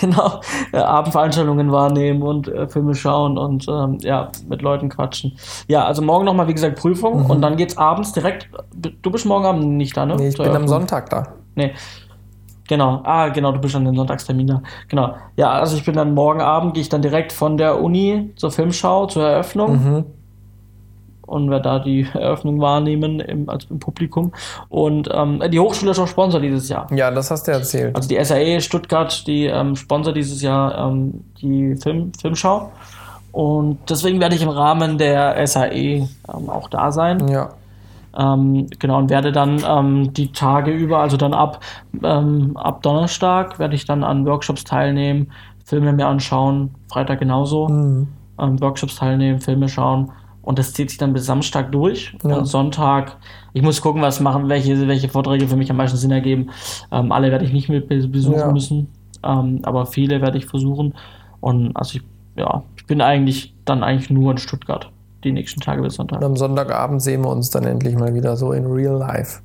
[0.00, 0.40] genau.
[0.72, 5.36] Äh, Abendveranstaltungen wahrnehmen und äh, Filme schauen und ähm, ja, mit Leuten quatschen.
[5.68, 8.48] Ja, also morgen nochmal, wie gesagt, Prüfung und dann geht's abends direkt.
[9.02, 10.14] Du bist morgen Abend nicht da, ne?
[10.14, 10.20] Mhm.
[10.20, 10.80] Nee, ich Zur bin am Eröffnung.
[10.80, 11.26] Sonntag da.
[11.56, 11.74] Nee.
[12.66, 14.62] Genau, ah, genau, du bist an den Sonntagstermin da.
[14.88, 15.14] Genau.
[15.36, 18.50] Ja, also ich bin dann morgen Abend, gehe ich dann direkt von der Uni zur
[18.50, 20.04] Filmschau, zur Eröffnung Mhm.
[21.26, 24.32] Und werde da die Eröffnung wahrnehmen im, also im Publikum.
[24.68, 26.86] Und ähm, die Hochschule ist auch Sponsor dieses Jahr.
[26.94, 27.94] Ja, das hast du erzählt.
[27.96, 32.70] Also die SAE Stuttgart, die ähm, sponsert dieses Jahr ähm, die Film, Filmschau.
[33.32, 37.26] Und deswegen werde ich im Rahmen der SAE ähm, auch da sein.
[37.28, 37.50] Ja.
[38.16, 41.58] Ähm, genau, und werde dann ähm, die Tage über, also dann ab,
[42.00, 45.32] ab Donnerstag, werde ich dann an Workshops teilnehmen,
[45.64, 48.06] Filme mir anschauen, Freitag genauso, Mhm.
[48.36, 50.10] Workshops teilnehmen, Filme schauen.
[50.44, 52.14] Und das zieht sich dann bis Samstag durch.
[52.22, 52.36] Ja.
[52.36, 53.16] Und Sonntag,
[53.54, 56.50] ich muss gucken, was machen, welche, welche Vorträge für mich am meisten Sinn ergeben.
[56.92, 58.52] Ähm, alle werde ich nicht mit be- besuchen Ja.
[58.52, 58.88] müssen,
[59.24, 60.94] ähm, aber viele werde ich versuchen.
[61.40, 62.02] Und also ich,
[62.36, 64.90] ja, ich bin eigentlich dann eigentlich nur in Stuttgart
[65.24, 66.18] die nächsten Tage bis Sonntag.
[66.18, 69.40] Und am Sonntagabend sehen wir uns dann endlich mal wieder so in real life.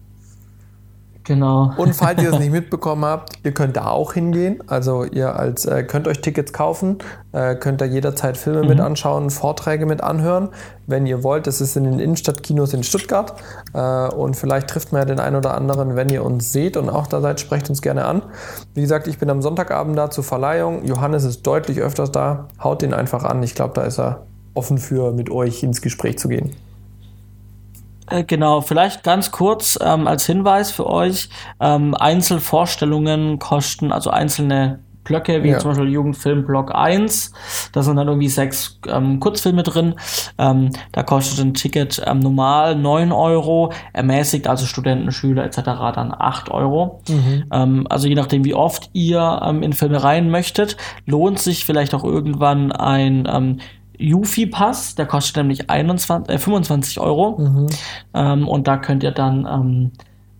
[1.23, 1.71] Genau.
[1.77, 4.63] Und falls ihr es nicht mitbekommen habt, ihr könnt da auch hingehen.
[4.67, 6.97] Also ihr als äh, könnt euch Tickets kaufen,
[7.31, 10.49] äh, könnt da jederzeit Filme mit anschauen, Vorträge mit anhören,
[10.87, 11.45] wenn ihr wollt.
[11.45, 13.35] Das ist in den Innenstadtkinos in Stuttgart.
[13.73, 16.89] Äh, und vielleicht trifft man ja den einen oder anderen, wenn ihr uns seht und
[16.89, 18.23] auch da seid, sprecht uns gerne an.
[18.73, 20.83] Wie gesagt, ich bin am Sonntagabend da zur Verleihung.
[20.85, 22.47] Johannes ist deutlich öfters da.
[22.63, 23.43] Haut den einfach an.
[23.43, 26.55] Ich glaube, da ist er offen für, mit euch ins Gespräch zu gehen.
[28.09, 31.29] Äh, Genau, vielleicht ganz kurz ähm, als Hinweis für euch.
[31.59, 35.57] Ähm, Einzelvorstellungen kosten, also einzelne Blöcke, wie Ja.
[35.57, 37.31] zum Beispiel Jugendfilm-Block 1.
[37.71, 39.95] Da sind dann irgendwie sechs ähm, Kurzfilme drin.
[40.37, 45.61] Ähm, da kostet ein Ticket ähm, normal 9 Euro, ermäßigt also Studenten, Schüler etc.
[45.95, 47.01] dann 8 Euro.
[47.51, 51.95] Ähm, also je nachdem, wie oft ihr ähm, in Filme rein möchtet, lohnt sich vielleicht
[51.95, 53.59] auch irgendwann ein ähm,
[53.99, 57.67] Yufi-Pass, der kostet nämlich 21, äh, 25 Euro.
[58.13, 59.91] Ähm, und da könnt ihr dann ähm,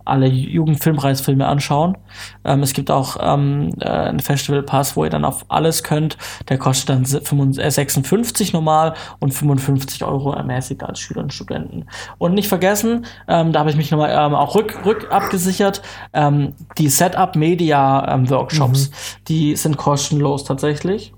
[0.06, 1.96] alle Jugendfilmpreisfilme anschauen.
[2.44, 6.16] Ähm, es gibt auch ähm, äh, einen Festival-Pass, wo ihr dann auf alles könnt.
[6.48, 11.32] Der kostet dann se- 55 äh, 56 normal und 55 Euro ermäßigt als Schüler und
[11.32, 11.84] Studenten.
[12.18, 16.54] Und nicht vergessen, ähm, da habe ich mich nochmal ähm, auch rück, rück abgesichert, ähm,
[16.78, 18.90] die Setup Media ähm, Workshops,
[19.28, 21.12] die sind kostenlos tatsächlich.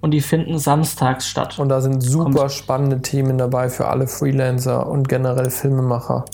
[0.00, 1.58] Und die finden samstags statt.
[1.58, 2.52] Und da sind super Kommt.
[2.52, 6.24] spannende Themen dabei für alle Freelancer und generell Filmemacher.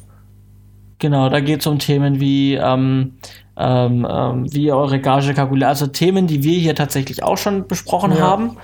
[0.98, 3.18] Genau, da geht es um Themen wie, ähm,
[3.58, 5.68] ähm, ähm, wie eure Gage kalkuliert.
[5.68, 8.20] Also Themen, die wir hier tatsächlich auch schon besprochen ja.
[8.20, 8.56] haben.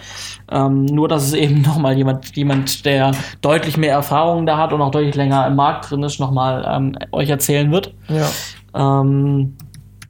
[0.51, 3.13] Ähm, nur, dass es eben nochmal jemand, jemand, der
[3.43, 6.97] deutlich mehr Erfahrung da hat und auch deutlich länger im Markt drin ist, nochmal ähm,
[7.13, 7.95] euch erzählen wird.
[8.09, 9.01] Ja.
[9.01, 9.57] Ähm,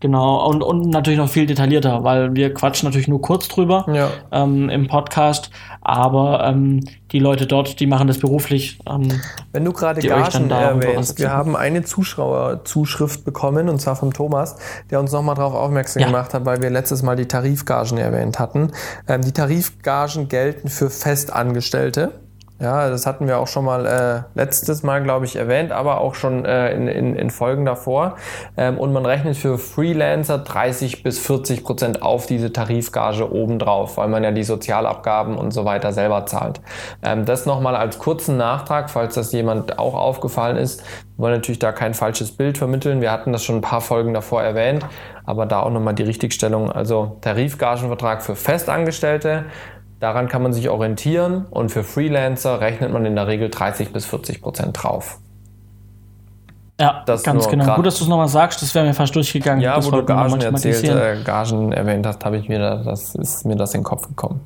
[0.03, 4.11] Genau, und, und natürlich noch viel detaillierter, weil wir quatschen natürlich nur kurz drüber ja.
[4.33, 6.81] ähm, im Podcast, aber ähm,
[7.13, 8.81] die Leute dort, die machen das beruflich.
[8.91, 9.21] Ähm,
[9.53, 14.57] Wenn du gerade Gagen erwähnst, wir haben eine Zuschauerzuschrift bekommen, und zwar vom Thomas,
[14.91, 16.09] der uns nochmal darauf aufmerksam ja.
[16.09, 18.73] gemacht hat, weil wir letztes Mal die Tarifgagen erwähnt hatten.
[19.07, 22.22] Ähm, die Tarifgagen gelten für Festangestellte.
[22.63, 26.15] Ja, das hatten wir auch schon mal äh, letztes Mal, glaube ich, erwähnt, aber auch
[26.15, 28.15] schon äh, in, in, in Folgen davor.
[28.57, 34.07] Ähm, und man rechnet für Freelancer 30 bis 40 Prozent auf diese Tarifgage obendrauf, weil
[34.07, 36.61] man ja die Sozialabgaben und so weiter selber zahlt.
[37.03, 40.85] Ähm, das nochmal als kurzen Nachtrag, falls das jemand auch aufgefallen ist.
[41.17, 43.01] Wir wollen natürlich da kein falsches Bild vermitteln.
[43.01, 44.87] Wir hatten das schon ein paar Folgen davor erwähnt,
[45.27, 46.71] aber da auch nochmal die Richtigstellung.
[46.71, 49.47] Also Tarifgagenvertrag für Festangestellte
[50.03, 54.05] Daran kann man sich orientieren und für Freelancer rechnet man in der Regel 30 bis
[54.05, 55.21] 40 Prozent drauf.
[56.81, 57.77] Ja, das ganz genau.
[57.77, 59.63] Gut, dass du es nochmal sagst, das wäre mir fast durchgegangen.
[59.63, 63.15] Ja, das wo du Gagen erzählt, äh, Gagen erwähnt hast, habe ich mir da, das
[63.15, 64.41] ist mir das in den Kopf gekommen.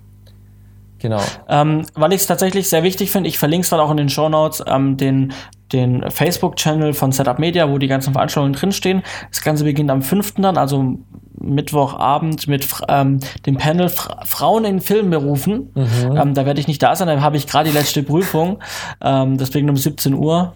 [0.99, 1.23] Genau.
[1.49, 4.11] Ähm, weil ich es tatsächlich sehr wichtig finde, ich verlinke es dann auch in den
[4.11, 5.33] Show Notes, ähm, den,
[5.73, 9.03] den Facebook-Channel von Setup Media, wo die ganzen Veranstaltungen drinstehen.
[9.31, 10.35] Das Ganze beginnt am 5.
[10.35, 10.99] dann, also
[11.39, 15.71] Mittwochabend mit ähm, dem Panel Fra Frauen in Filmberufen.
[15.75, 16.17] Mhm.
[16.17, 18.59] Ähm, da werde ich nicht da sein, da habe ich gerade die letzte Prüfung.
[19.03, 20.55] Ähm, deswegen um 17 Uhr.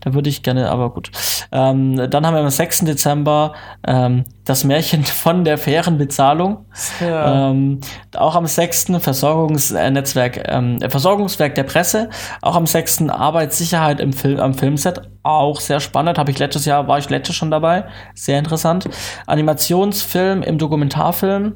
[0.00, 1.10] Da würde ich gerne, aber gut.
[1.52, 2.80] Ähm, dann haben wir am 6.
[2.80, 3.52] Dezember
[3.86, 6.64] ähm, das Märchen von der fairen Bezahlung.
[7.00, 7.50] Ja.
[7.50, 7.80] Ähm,
[8.16, 8.92] auch am 6.
[9.00, 12.08] Versorgungsnetzwerk, ähm, Versorgungswerk der Presse.
[12.40, 13.10] Auch am 6.
[13.10, 15.00] Arbeitssicherheit im Film, am Filmset.
[15.22, 16.18] Auch sehr spannend.
[16.18, 17.84] Habe ich letztes Jahr, war ich letztes schon dabei.
[18.14, 18.88] Sehr interessant.
[19.26, 21.54] Animationsfilm im Dokumentarfilm.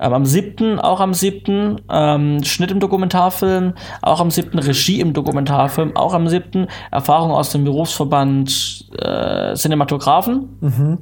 [0.00, 5.12] Ähm, am 7., auch am 7., ähm, Schnitt im Dokumentarfilm, auch am 7., Regie im
[5.12, 10.98] Dokumentarfilm, auch am 7., Erfahrung aus dem Berufsverband äh, Cinematografen, mhm.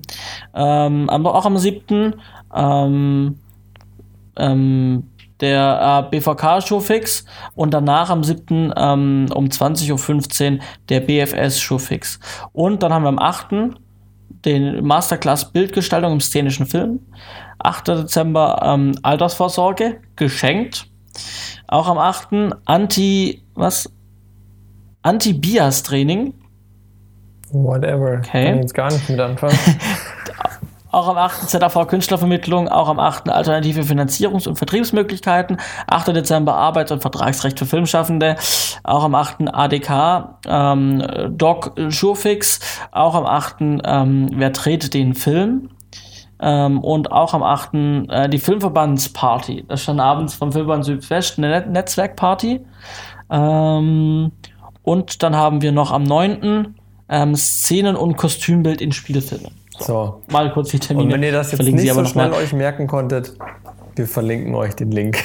[0.54, 2.14] ähm, aber auch am 7.,
[2.54, 3.38] ähm,
[4.36, 5.09] ähm,
[5.40, 7.24] der äh, BVK-Showfix
[7.54, 8.72] und danach am 7.
[8.76, 12.20] Ähm, um 20.15 Uhr der BFS-Showfix.
[12.52, 13.74] Und dann haben wir am 8.
[14.44, 17.00] den Masterclass Bildgestaltung im szenischen Film.
[17.58, 17.88] 8.
[17.88, 20.86] Dezember ähm, Altersvorsorge, geschenkt.
[21.66, 22.54] Auch am 8.
[22.64, 23.92] Anti, was?
[25.02, 26.34] Anti-Bias-Training.
[27.52, 28.18] Whatever.
[28.18, 28.44] Okay.
[28.44, 29.58] Kann ich jetzt gar nicht mit anfangen.
[30.90, 31.48] auch am 8.
[31.48, 33.28] ZAV Künstlervermittlung, auch am 8.
[33.30, 36.08] alternative Finanzierungs- und Vertriebsmöglichkeiten, 8.
[36.14, 38.36] Dezember Arbeits- und Vertragsrecht für Filmschaffende,
[38.82, 39.48] auch am 8.
[39.52, 42.60] ADK, ähm, Doc Schurfix,
[42.92, 43.82] auch am 8.
[43.84, 45.70] Ähm, Wer dreht den Film?
[46.42, 48.08] Ähm, und auch am 8.
[48.08, 49.64] Äh, die Filmverbandsparty.
[49.68, 52.60] Das stand abends vom Filmverband Südwest eine Net Netzwerkparty.
[53.30, 54.32] Ähm,
[54.82, 56.74] und dann haben wir noch am 9.
[57.08, 59.59] Ähm, Szenen- und Kostümbild in Spielfilmen.
[59.80, 60.22] So.
[60.30, 61.06] Mal kurz die Termine.
[61.06, 63.36] Und wenn ihr das jetzt nicht so schnell euch merken konntet,
[63.96, 65.24] wir verlinken euch den Link.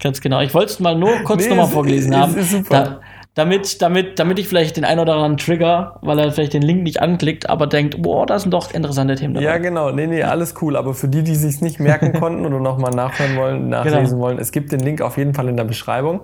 [0.00, 0.40] Ganz genau.
[0.40, 2.36] Ich wollte es mal nur kurz nee, nochmal vorgelesen ist, haben.
[2.36, 2.84] Ist super.
[2.84, 3.00] Da,
[3.34, 6.82] damit, damit, damit ich vielleicht den einen oder anderen Trigger, weil er vielleicht den Link
[6.82, 9.46] nicht anklickt, aber denkt, boah, da sind doch interessante Themen dabei.
[9.46, 9.90] Ja, genau.
[9.90, 10.76] Nee, nee, alles cool.
[10.76, 14.18] Aber für die, die sich nicht merken konnten oder nochmal nachhören wollen, nachlesen genau.
[14.18, 16.20] wollen, es gibt den Link auf jeden Fall in der Beschreibung.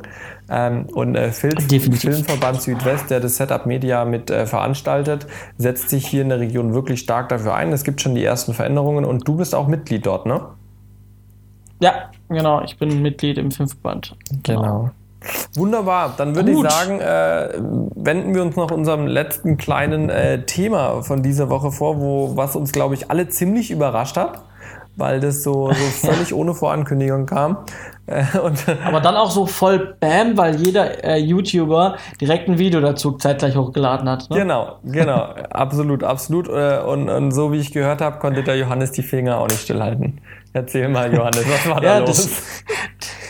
[0.51, 6.07] Ähm, und äh, Film, Filmverband Südwest, der das Setup Media mit äh, veranstaltet, setzt sich
[6.07, 7.73] hier in der Region wirklich stark dafür ein.
[7.73, 10.43] Es gibt schon die ersten Veränderungen und du bist auch Mitglied dort, ne?
[11.81, 12.63] Ja, genau.
[12.65, 14.15] Ich bin Mitglied im Filmverband.
[14.43, 14.61] Genau.
[14.61, 14.91] genau.
[15.57, 17.59] Wunderbar, dann würde ich sagen, äh,
[17.97, 22.55] wenden wir uns noch unserem letzten kleinen äh, Thema von dieser Woche vor, wo was
[22.55, 24.45] uns, glaube ich, alle ziemlich überrascht hat,
[24.97, 25.75] weil das so, so
[26.07, 27.59] völlig ohne Vorankündigung kam.
[28.07, 28.25] Äh,
[28.85, 33.57] Aber dann auch so voll Bam, weil jeder äh, YouTuber direkt ein Video dazu zeitgleich
[33.57, 34.31] hochgeladen hat.
[34.31, 34.39] Ne?
[34.39, 36.49] Genau, genau, absolut, absolut.
[36.49, 39.63] Äh, und, und so wie ich gehört habe, konnte der Johannes die Finger auch nicht
[39.63, 40.21] stillhalten.
[40.53, 42.17] Erzähl mal, Johannes, was war da ja, los?
[42.17, 42.29] Das,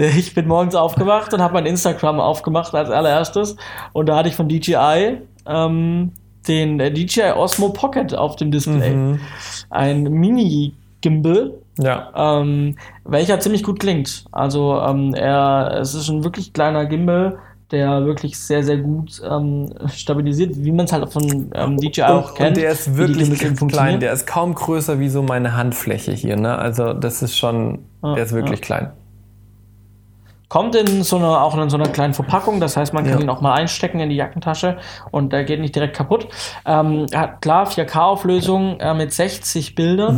[0.00, 3.56] ich bin morgens aufgewacht und habe mein Instagram aufgemacht als allererstes
[3.92, 6.12] und da hatte ich von DJI ähm,
[6.48, 8.94] den DJI Osmo Pocket auf dem Display.
[8.94, 9.20] Mhm.
[9.68, 12.10] Ein Mini-Gimbal, ja.
[12.16, 14.24] ähm, welcher ziemlich gut klingt.
[14.32, 17.38] Also ähm, er, es ist ein wirklich kleiner Gimbal,
[17.70, 22.34] der wirklich sehr, sehr gut ähm, stabilisiert, wie man es halt von ähm, DJI auch
[22.34, 22.50] kennt.
[22.50, 23.30] Und der ist wirklich
[23.68, 26.36] klein, der ist kaum größer wie so meine Handfläche hier.
[26.36, 26.58] Ne?
[26.58, 28.64] Also das ist schon, ja, der ist wirklich ja.
[28.64, 28.92] klein.
[30.50, 33.20] Kommt in so einer, auch in so einer kleinen Verpackung, das heißt, man kann Ja.
[33.20, 34.76] ihn auch mal einstecken in die Jackentasche
[35.10, 36.28] und der geht nicht direkt kaputt.
[36.66, 40.16] Ähm, hat klar 4K-Auflösung äh, mit 60 Bildern.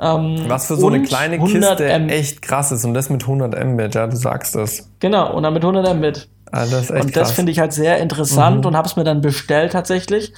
[0.00, 0.48] Ähm, Mhm.
[0.48, 2.84] Was für so eine kleine 100 Kiste echt krass ist.
[2.84, 4.90] Und das mit 100 Mbit, ja, du sagst das.
[5.00, 6.28] Genau, und dann mit 100 Mbit.
[6.54, 8.66] Das Und das finde ich halt sehr interessant Mhm.
[8.66, 10.32] und habe es mir dann bestellt tatsächlich.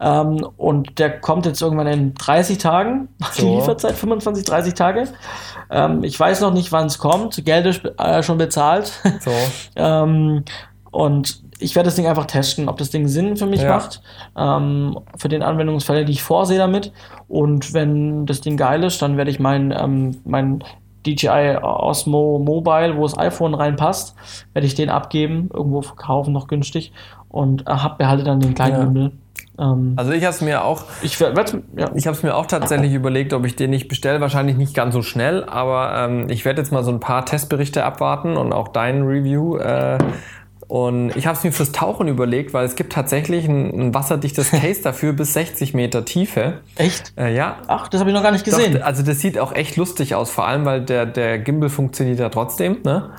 [0.00, 3.08] Ähm, und der kommt jetzt irgendwann in 30 Tagen.
[3.36, 3.54] Die So.
[3.56, 5.08] Lieferzeit 25, 30 Tage.
[5.70, 7.44] Ähm, ich weiß noch nicht, wann es kommt.
[7.44, 8.92] Geld ist äh, schon bezahlt.
[9.20, 9.30] so.
[9.76, 10.44] ähm,
[10.90, 13.76] und ich werde das Ding einfach testen, ob das Ding Sinn für mich Ja.
[13.76, 14.02] macht.
[14.36, 16.90] Ähm, für den Anwendungsfälle, die ich vorsehe damit.
[17.28, 20.64] Und wenn das Ding geil ist, dann werde ich mein, ähm, mein
[21.06, 24.14] DJI Osmo Mobile, wo das iPhone reinpasst,
[24.52, 26.92] werde ich den abgeben, irgendwo verkaufen, noch günstig.
[27.28, 28.84] Und äh, hab, behalte dann den kleinen Ja.
[28.84, 29.12] Gimbal.
[29.58, 31.30] Ähm, Also ich habe es mir auch ich ja.
[31.94, 34.20] Ich habe es mir auch tatsächlich überlegt, ob ich den nicht bestelle.
[34.20, 37.84] Wahrscheinlich nicht ganz so schnell, aber ähm, ich werde jetzt mal so ein paar Testberichte
[37.84, 39.56] abwarten und auch dein Review.
[39.56, 39.98] Äh,
[40.70, 44.50] und ich habe es mir fürs Tauchen überlegt, weil es gibt tatsächlich ein, ein wasserdichtes
[44.52, 46.60] Case dafür bis 60 Meter Tiefe.
[46.76, 47.12] Echt?
[47.18, 47.56] Äh, ja.
[47.66, 48.74] Ach, das habe ich noch gar nicht gesehen.
[48.74, 52.20] Doch, also das sieht auch echt lustig aus, vor allem weil der, der Gimbal funktioniert
[52.20, 52.78] ja trotzdem.
[52.84, 53.10] Ne?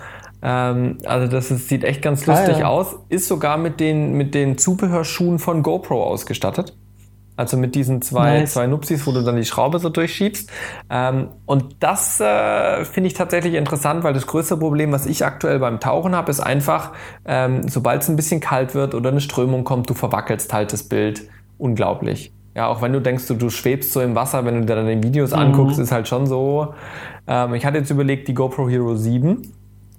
[0.41, 2.67] Ähm, also das ist, sieht echt ganz Ah, lustig ja.
[2.69, 2.95] aus.
[3.09, 6.77] Ist sogar mit den, mit den Zubehörschuhen von GoPro ausgestattet.
[7.41, 8.53] Also mit diesen zwei, Nice.
[8.53, 10.47] zwei Nupsis, wo du dann die Schraube so durchschiebst.
[10.91, 15.57] Ähm, und das äh, finde ich tatsächlich interessant, weil das größte Problem, was ich aktuell
[15.57, 16.91] beim Tauchen habe, ist einfach,
[17.25, 20.83] ähm, sobald es ein bisschen kalt wird oder eine Strömung kommt, du verwackelst halt das
[20.83, 21.23] Bild
[21.57, 22.31] unglaublich.
[22.53, 24.85] Ja, auch wenn du denkst, du, du schwebst so im Wasser, wenn du dir dann
[24.85, 26.75] die Videos anguckst, ist halt schon so.
[27.25, 29.51] Ähm, ich hatte jetzt überlegt, die GoPro Hero 7,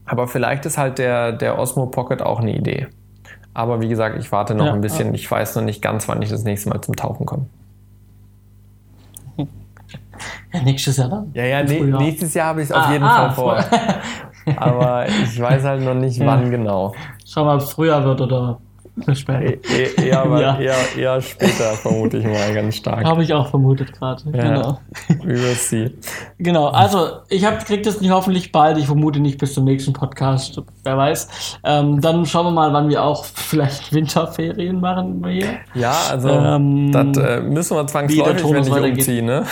[0.05, 2.86] aber vielleicht ist halt der, der Osmo Pocket auch eine Idee.
[3.55, 5.14] Aber wie gesagt, ich warte noch Ja, ein bisschen.
[5.14, 7.46] Ich weiß noch nicht ganz, wann ich das nächste Mal zum Tauchen komme.
[10.53, 11.30] Ja, nächstes Jahr dann.
[11.34, 13.64] Ja, ja, ne, nächstes Jahr habe ich es auf Ah, jeden ah, Fall vor.
[14.57, 16.94] Aber ich weiß halt noch nicht, wann genau.
[17.26, 18.61] Schau mal, ob es früher wird oder
[19.14, 19.42] später.
[19.42, 19.59] E
[20.09, 20.59] eher, mal, Ja.
[20.59, 23.05] eher, eher später, vermute ich mal, ganz stark.
[23.05, 24.22] Habe ich auch vermutet gerade.
[24.32, 24.42] Ja.
[24.42, 24.78] Genau.
[25.24, 25.90] Will see.
[26.38, 28.78] Genau, also ich hab, krieg das nicht hoffentlich bald.
[28.78, 30.61] Ich vermute nicht bis zum nächsten Podcast.
[30.84, 31.59] Wer weiß.
[31.64, 35.55] Ähm, dann schauen wir mal, wann wir auch vielleicht Winterferien machen hier.
[35.74, 39.44] Ja, also Ähm, das äh, müssen wir zwangsläufig, wenn ich umziehe, ne?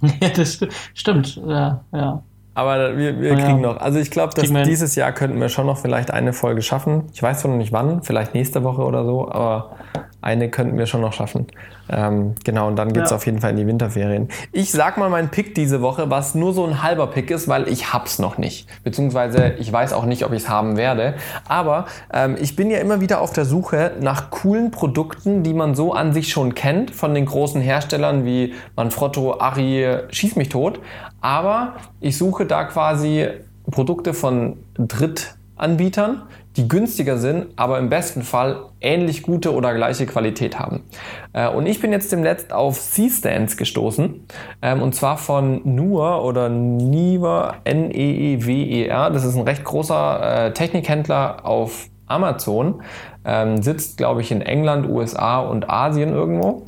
[0.20, 1.36] ja, das st- stimmt.
[1.46, 2.22] Ja, ja.
[2.56, 3.44] Aber wir, wir Ah, ja.
[3.44, 3.76] kriegen noch.
[3.76, 7.04] Also ich glaube, dass dieses Jahr könnten wir schon noch vielleicht eine Folge schaffen.
[7.12, 9.76] Ich weiß zwar noch nicht wann, vielleicht nächste Woche oder so, aber
[10.22, 11.46] eine könnten wir schon noch schaffen.
[11.88, 13.16] Ähm, genau, und dann geht's Ja.
[13.16, 14.28] auf jeden Fall in die Winterferien.
[14.50, 17.68] Ich sag mal meinen Pick diese Woche, was nur so ein halber Pick ist, weil
[17.68, 18.66] ich hab's noch nicht.
[18.82, 21.14] Beziehungsweise ich weiß auch nicht, ob ich's haben werde.
[21.46, 25.74] Aber ähm, ich bin ja immer wieder auf der Suche nach coolen Produkten, die man
[25.76, 30.80] so an sich schon kennt, von den großen Herstellern wie Manfrotto, Ari, Schieß mich tot.
[31.26, 33.26] Aber ich suche da quasi
[33.68, 36.22] Produkte von Drittanbietern,
[36.54, 40.84] die günstiger sind, aber im besten Fall ähnlich gute oder gleiche Qualität haben.
[41.32, 44.24] Äh, und ich bin jetzt demnächst auf C-Stands gestoßen,
[44.62, 49.10] ähm, und zwar von Nuer oder Niver, N-E-E-W-E-R.
[49.10, 52.82] Das ist ein recht großer äh, Technikhändler auf Amazon,
[53.24, 56.62] ähm, sitzt, glaube ich, in England, USA und Asien irgendwo.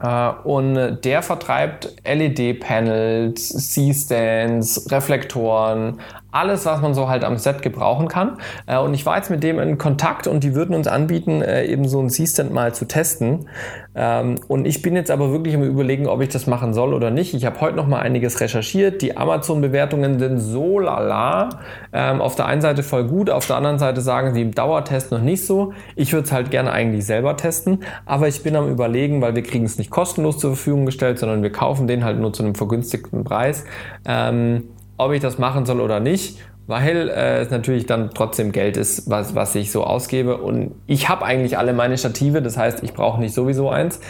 [0.00, 6.00] Äh, Und der vertreibt LED-Panels, C-Stands, Reflektoren,
[6.36, 8.38] alles, was man so halt am Set gebrauchen kann.
[8.66, 11.64] Äh, Und ich war jetzt mit dem in Kontakt und die würden uns anbieten, äh,
[11.64, 13.48] eben so einen C-Stand mal zu testen.
[13.94, 17.10] Ähm, Und ich bin jetzt aber wirklich im Überlegen, ob ich das machen soll oder
[17.10, 17.34] nicht.
[17.34, 19.02] Ich habe heute noch mal einiges recherchiert.
[19.02, 21.48] Die Amazon-Bewertungen sind so lala.
[21.92, 25.12] Ähm, Auf der einen Seite voll gut, auf der anderen Seite sagen sie im Dauertest
[25.12, 25.72] noch nicht so.
[25.94, 29.42] Ich würde es halt gerne eigentlich selber testen, aber ich bin am überlegen, weil wir
[29.42, 32.54] kriegen es nicht kostenlos zur Verfügung gestellt, sondern wir kaufen den halt nur zu einem
[32.54, 33.64] vergünstigten Preis,
[34.06, 34.64] ähm,
[34.96, 36.38] ob ich das machen soll oder nicht.
[36.68, 40.38] Weil äh, es natürlich dann trotzdem Geld ist, was, was ich so ausgebe.
[40.38, 44.00] Und ich habe eigentlich alle meine Stative, das heißt, ich brauche nicht sowieso eins.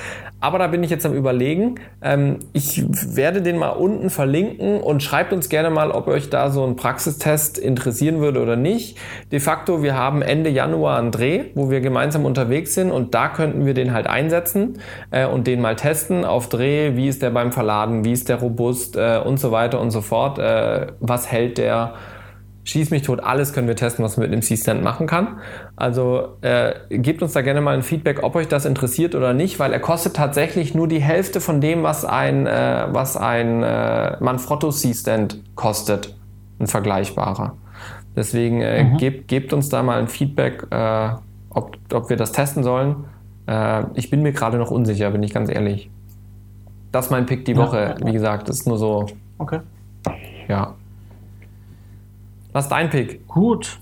[0.47, 1.75] Aber da bin ich jetzt am Überlegen.
[2.01, 2.85] Ähm, ich
[3.17, 6.77] werde den mal unten verlinken und schreibt uns gerne mal, ob euch da so ein
[6.77, 8.97] Praxistest interessieren würde oder nicht.
[9.33, 13.29] De facto, wir haben Ende Januar einen Dreh, wo wir gemeinsam unterwegs sind und da
[13.29, 14.79] könnten wir den halt einsetzen
[15.11, 16.95] äh, und den mal testen auf Dreh.
[16.95, 18.05] Wie ist der beim Verladen?
[18.05, 18.95] Wie ist der robust?
[18.95, 20.39] Äh, und so weiter und so fort.
[20.39, 21.95] Äh, was hält der?
[22.67, 25.39] Schieß mich tot, alles können wir testen, was man mit dem C-Stand machen kann.
[25.77, 29.61] Also äh, gebt uns da gerne mal ein Feedback, ob euch das interessiert oder nicht,
[29.61, 34.17] weil er kostet tatsächlich nur die Hälfte von dem, was ein, äh, was ein äh,
[34.19, 36.17] Manfrotto C-Stand kostet.
[36.59, 37.57] Ein vergleichbarer.
[38.17, 41.11] Deswegen äh, gebt, gebt uns da mal ein Feedback, äh,
[41.51, 43.05] ob, ob wir das testen sollen.
[43.47, 45.89] Äh, ich bin mir gerade noch unsicher, bin ich ganz ehrlich.
[46.91, 47.77] Das ist mein Pick die Woche.
[47.77, 48.07] ja, ja.
[48.07, 49.07] Wie gesagt, das ist nur so,
[49.39, 49.61] Okay.
[50.49, 50.75] ja.
[52.57, 53.29] Was ist dein Pick?
[53.29, 53.79] Gut.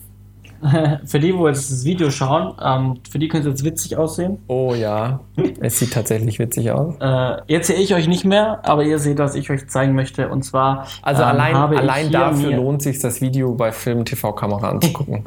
[1.05, 4.39] für die, wo jetzt das Video schauen, ähm, für die könnte es jetzt witzig aussehen.
[4.49, 5.20] Oh ja,
[5.61, 6.97] es sieht tatsächlich witzig aus.
[7.01, 10.29] Äh, jetzt sehe ich euch nicht mehr, aber ihr seht, was ich euch zeigen möchte.
[10.29, 10.89] Und zwar.
[11.03, 15.22] Also ähm, allein, allein dafür lohnt sich das Video bei Film TV Kamera anzugucken.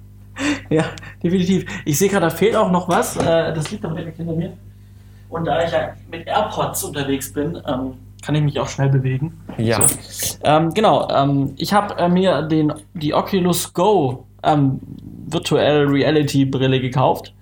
[0.68, 0.86] ja,
[1.22, 1.66] definitiv.
[1.84, 3.16] Ich sehe gerade, da fehlt auch noch was.
[3.16, 4.54] Äh, das liegt doch direkt hinter mir.
[5.28, 9.40] Und da ich ja mit AirPods unterwegs bin, ähm, kann ich mich auch schnell bewegen.
[9.58, 9.86] Ja.
[9.86, 10.38] So.
[10.44, 14.80] Ähm, genau, ähm, ich habe äh, mir den, die Oculus Go ähm,
[15.26, 17.34] Virtual Reality Brille gekauft.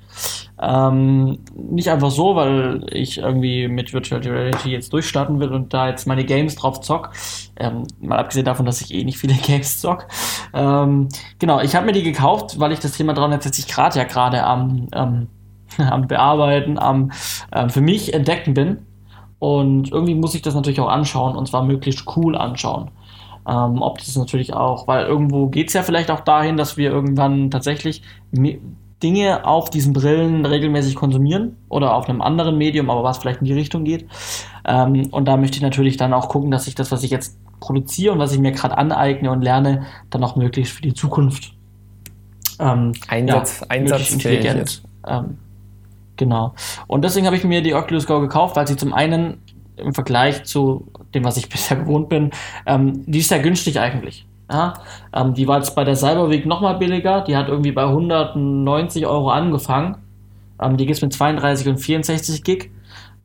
[0.62, 5.88] Ähm, nicht einfach so, weil ich irgendwie mit Virtual Reality jetzt durchstarten will und da
[5.88, 7.10] jetzt meine Games drauf zock.
[7.56, 10.06] Ähm, mal abgesehen davon, dass ich eh nicht viele Games zock.
[10.52, 11.08] Ähm,
[11.38, 14.88] genau, ich habe mir die gekauft, weil ich das Thema 360 Grad ja gerade am,
[14.94, 15.28] ähm,
[15.78, 17.10] am Bearbeiten, am
[17.52, 18.78] äh, für mich entdecken bin.
[19.40, 22.90] Und irgendwie muss ich das natürlich auch anschauen und zwar möglichst cool anschauen.
[23.48, 26.90] Ähm, ob das natürlich auch, weil irgendwo geht es ja vielleicht auch dahin, dass wir
[26.90, 28.02] irgendwann tatsächlich
[29.02, 33.46] Dinge auf diesen Brillen regelmäßig konsumieren oder auf einem anderen Medium, aber was vielleicht in
[33.46, 34.06] die Richtung geht.
[34.66, 37.38] Ähm, und da möchte ich natürlich dann auch gucken, dass ich das, was ich jetzt
[37.60, 41.54] produziere und was ich mir gerade aneigne und lerne, dann auch möglichst für die Zukunft
[42.58, 45.38] ähm, Einsatz, ja, einsatzfähig ähm,
[46.20, 46.54] genau.
[46.86, 49.42] Und deswegen habe ich mir die Oculus Go gekauft, weil sie zum einen
[49.76, 52.30] im Vergleich zu dem, was ich bisher gewohnt bin,
[52.66, 54.26] ähm, die ist sehr günstig eigentlich.
[54.52, 54.74] Ja,
[55.12, 57.20] ähm, die war jetzt bei der Cyberweek nochmal billiger.
[57.22, 59.96] Die hat irgendwie bei 190 Euro angefangen.
[60.60, 62.70] Ähm, die gibt es mit 32 und 64 Gig.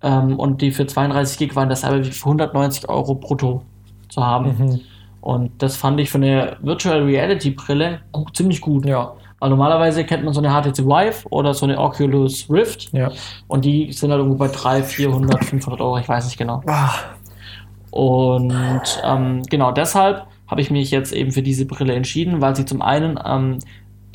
[0.04, 3.64] Ähm, und die für 32 Gig waren der Cyberweek für 190 Euro brutto
[4.10, 4.56] zu haben.
[4.58, 4.82] Mhm.
[5.22, 8.86] Und das fand ich für eine Virtual Reality Brille gut, ziemlich gut.
[8.86, 9.14] Ja.
[9.40, 12.94] Weil normalerweise kennt man so eine HTC Vive oder so eine Oculus Rift.
[12.94, 13.12] Ja.
[13.48, 16.62] Und die sind halt irgendwo bei 300, 400, 500 Euro, ich weiß nicht genau.
[16.68, 17.04] Ach.
[17.92, 22.66] Und ähm, genau deshalb habe ich mich jetzt eben für diese Brille entschieden, weil sie
[22.66, 23.60] zum einen ähm,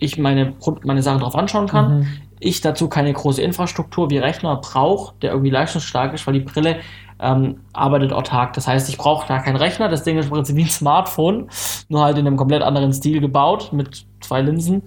[0.00, 2.00] ich meine, meine Sachen drauf anschauen kann.
[2.00, 2.06] Mhm.
[2.40, 6.76] Ich dazu keine große Infrastruktur wie Rechner brauche, der irgendwie leistungsstark ist, weil die Brille
[7.20, 8.52] ähm, arbeitet autark.
[8.54, 9.88] Das heißt, ich brauche da keinen Rechner.
[9.88, 11.48] Das Ding ist im Prinzip wie ein Smartphone,
[11.88, 14.82] nur halt in einem komplett anderen Stil gebaut mit zwei Linsen.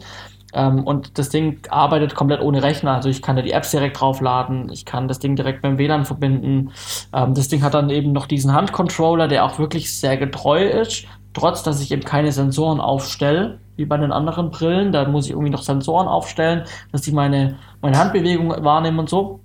[0.53, 2.93] Ähm, und das Ding arbeitet komplett ohne Rechner.
[2.93, 6.05] Also ich kann da die Apps direkt draufladen, ich kann das Ding direkt beim WLAN
[6.05, 6.71] verbinden.
[7.13, 11.05] Ähm, das Ding hat dann eben noch diesen Handcontroller, der auch wirklich sehr getreu ist,
[11.33, 14.91] trotz dass ich eben keine Sensoren aufstelle, wie bei den anderen Brillen.
[14.91, 19.39] Da muss ich irgendwie noch Sensoren aufstellen, dass die meine, meine Handbewegung wahrnehmen und so.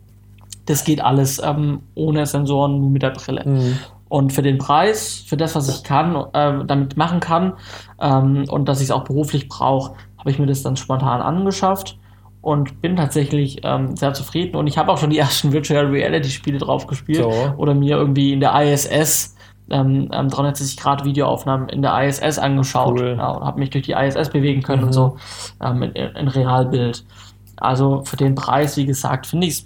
[0.68, 3.42] Das geht alles ähm, ohne Sensoren, nur mit der Brille.
[3.44, 3.78] Mhm.
[4.08, 7.54] Und für den Preis, für das, was ich kann, äh, damit machen kann
[8.00, 11.98] ähm, und dass ich es auch beruflich brauche, habe ich mir das dann spontan angeschafft
[12.40, 14.56] und bin tatsächlich ähm, sehr zufrieden.
[14.56, 17.54] Und ich habe auch schon die ersten Virtual Reality Spiele drauf gespielt so.
[17.56, 19.36] oder mir irgendwie in der ISS
[19.70, 23.16] ähm, 360 ähm, Grad Videoaufnahmen in der ISS angeschaut cool.
[23.18, 24.88] ja, und habe mich durch die ISS bewegen können mhm.
[24.88, 25.16] und so
[25.62, 27.04] ähm, in, in, Realbild.
[27.60, 29.64] Also für den Preis, wie gesagt, finde ich es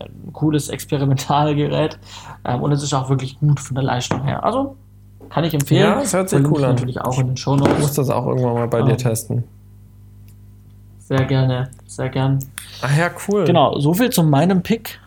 [0.00, 1.98] ein cooles Experimentalgerät
[2.44, 4.44] ähm, und es ist auch wirklich gut von der Leistung her.
[4.44, 4.76] Also
[5.30, 5.82] kann ich empfehlen.
[5.82, 6.70] Ja, es hört sich cool an.
[6.70, 7.74] Natürlich auch in den Show Notes.
[7.74, 9.44] Ich muss das auch irgendwann mal bei dir ähm, testen.
[11.00, 12.38] Sehr gerne, sehr gern.
[12.82, 13.44] Ach ja, cool.
[13.44, 15.00] Genau, so viel zu meinem Pick.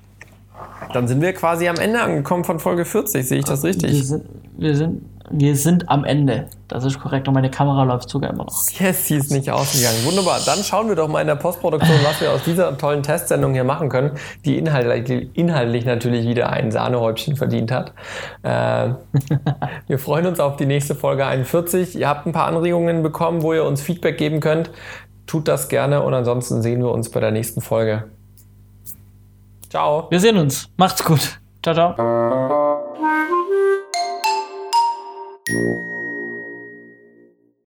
[0.94, 3.92] Dann sind wir quasi am Ende angekommen von Folge 40, sehe ich das richtig?
[3.92, 4.26] Wir sind,
[4.58, 6.48] wir sind, wir sind am Ende.
[6.68, 8.66] Das ist korrekt und meine Kamera läuft sogar immer noch.
[8.80, 9.98] Yes, sie ist nicht ausgegangen.
[10.06, 10.39] Wunderbar.
[10.46, 13.64] Dann schauen wir doch mal in der Postproduktion, was wir aus dieser tollen Testsendung hier
[13.64, 14.12] machen können,
[14.46, 17.94] die inhaltlich, inhaltlich natürlich wieder ein Sahnehäubchen verdient hat.
[18.44, 18.94] Äh,
[19.88, 21.98] wir freuen uns auf die nächste Folge 41.
[21.98, 24.70] Ihr habt ein paar Anregungen bekommen, wo ihr uns Feedback geben könnt.
[25.28, 28.04] Tut das gerne und ansonsten sehen wir uns bei der nächsten Folge.
[29.72, 30.07] Ciao.
[30.09, 30.69] Wir sehen uns.
[30.76, 31.39] Macht's gut.
[31.63, 32.61] Ciao, ciao.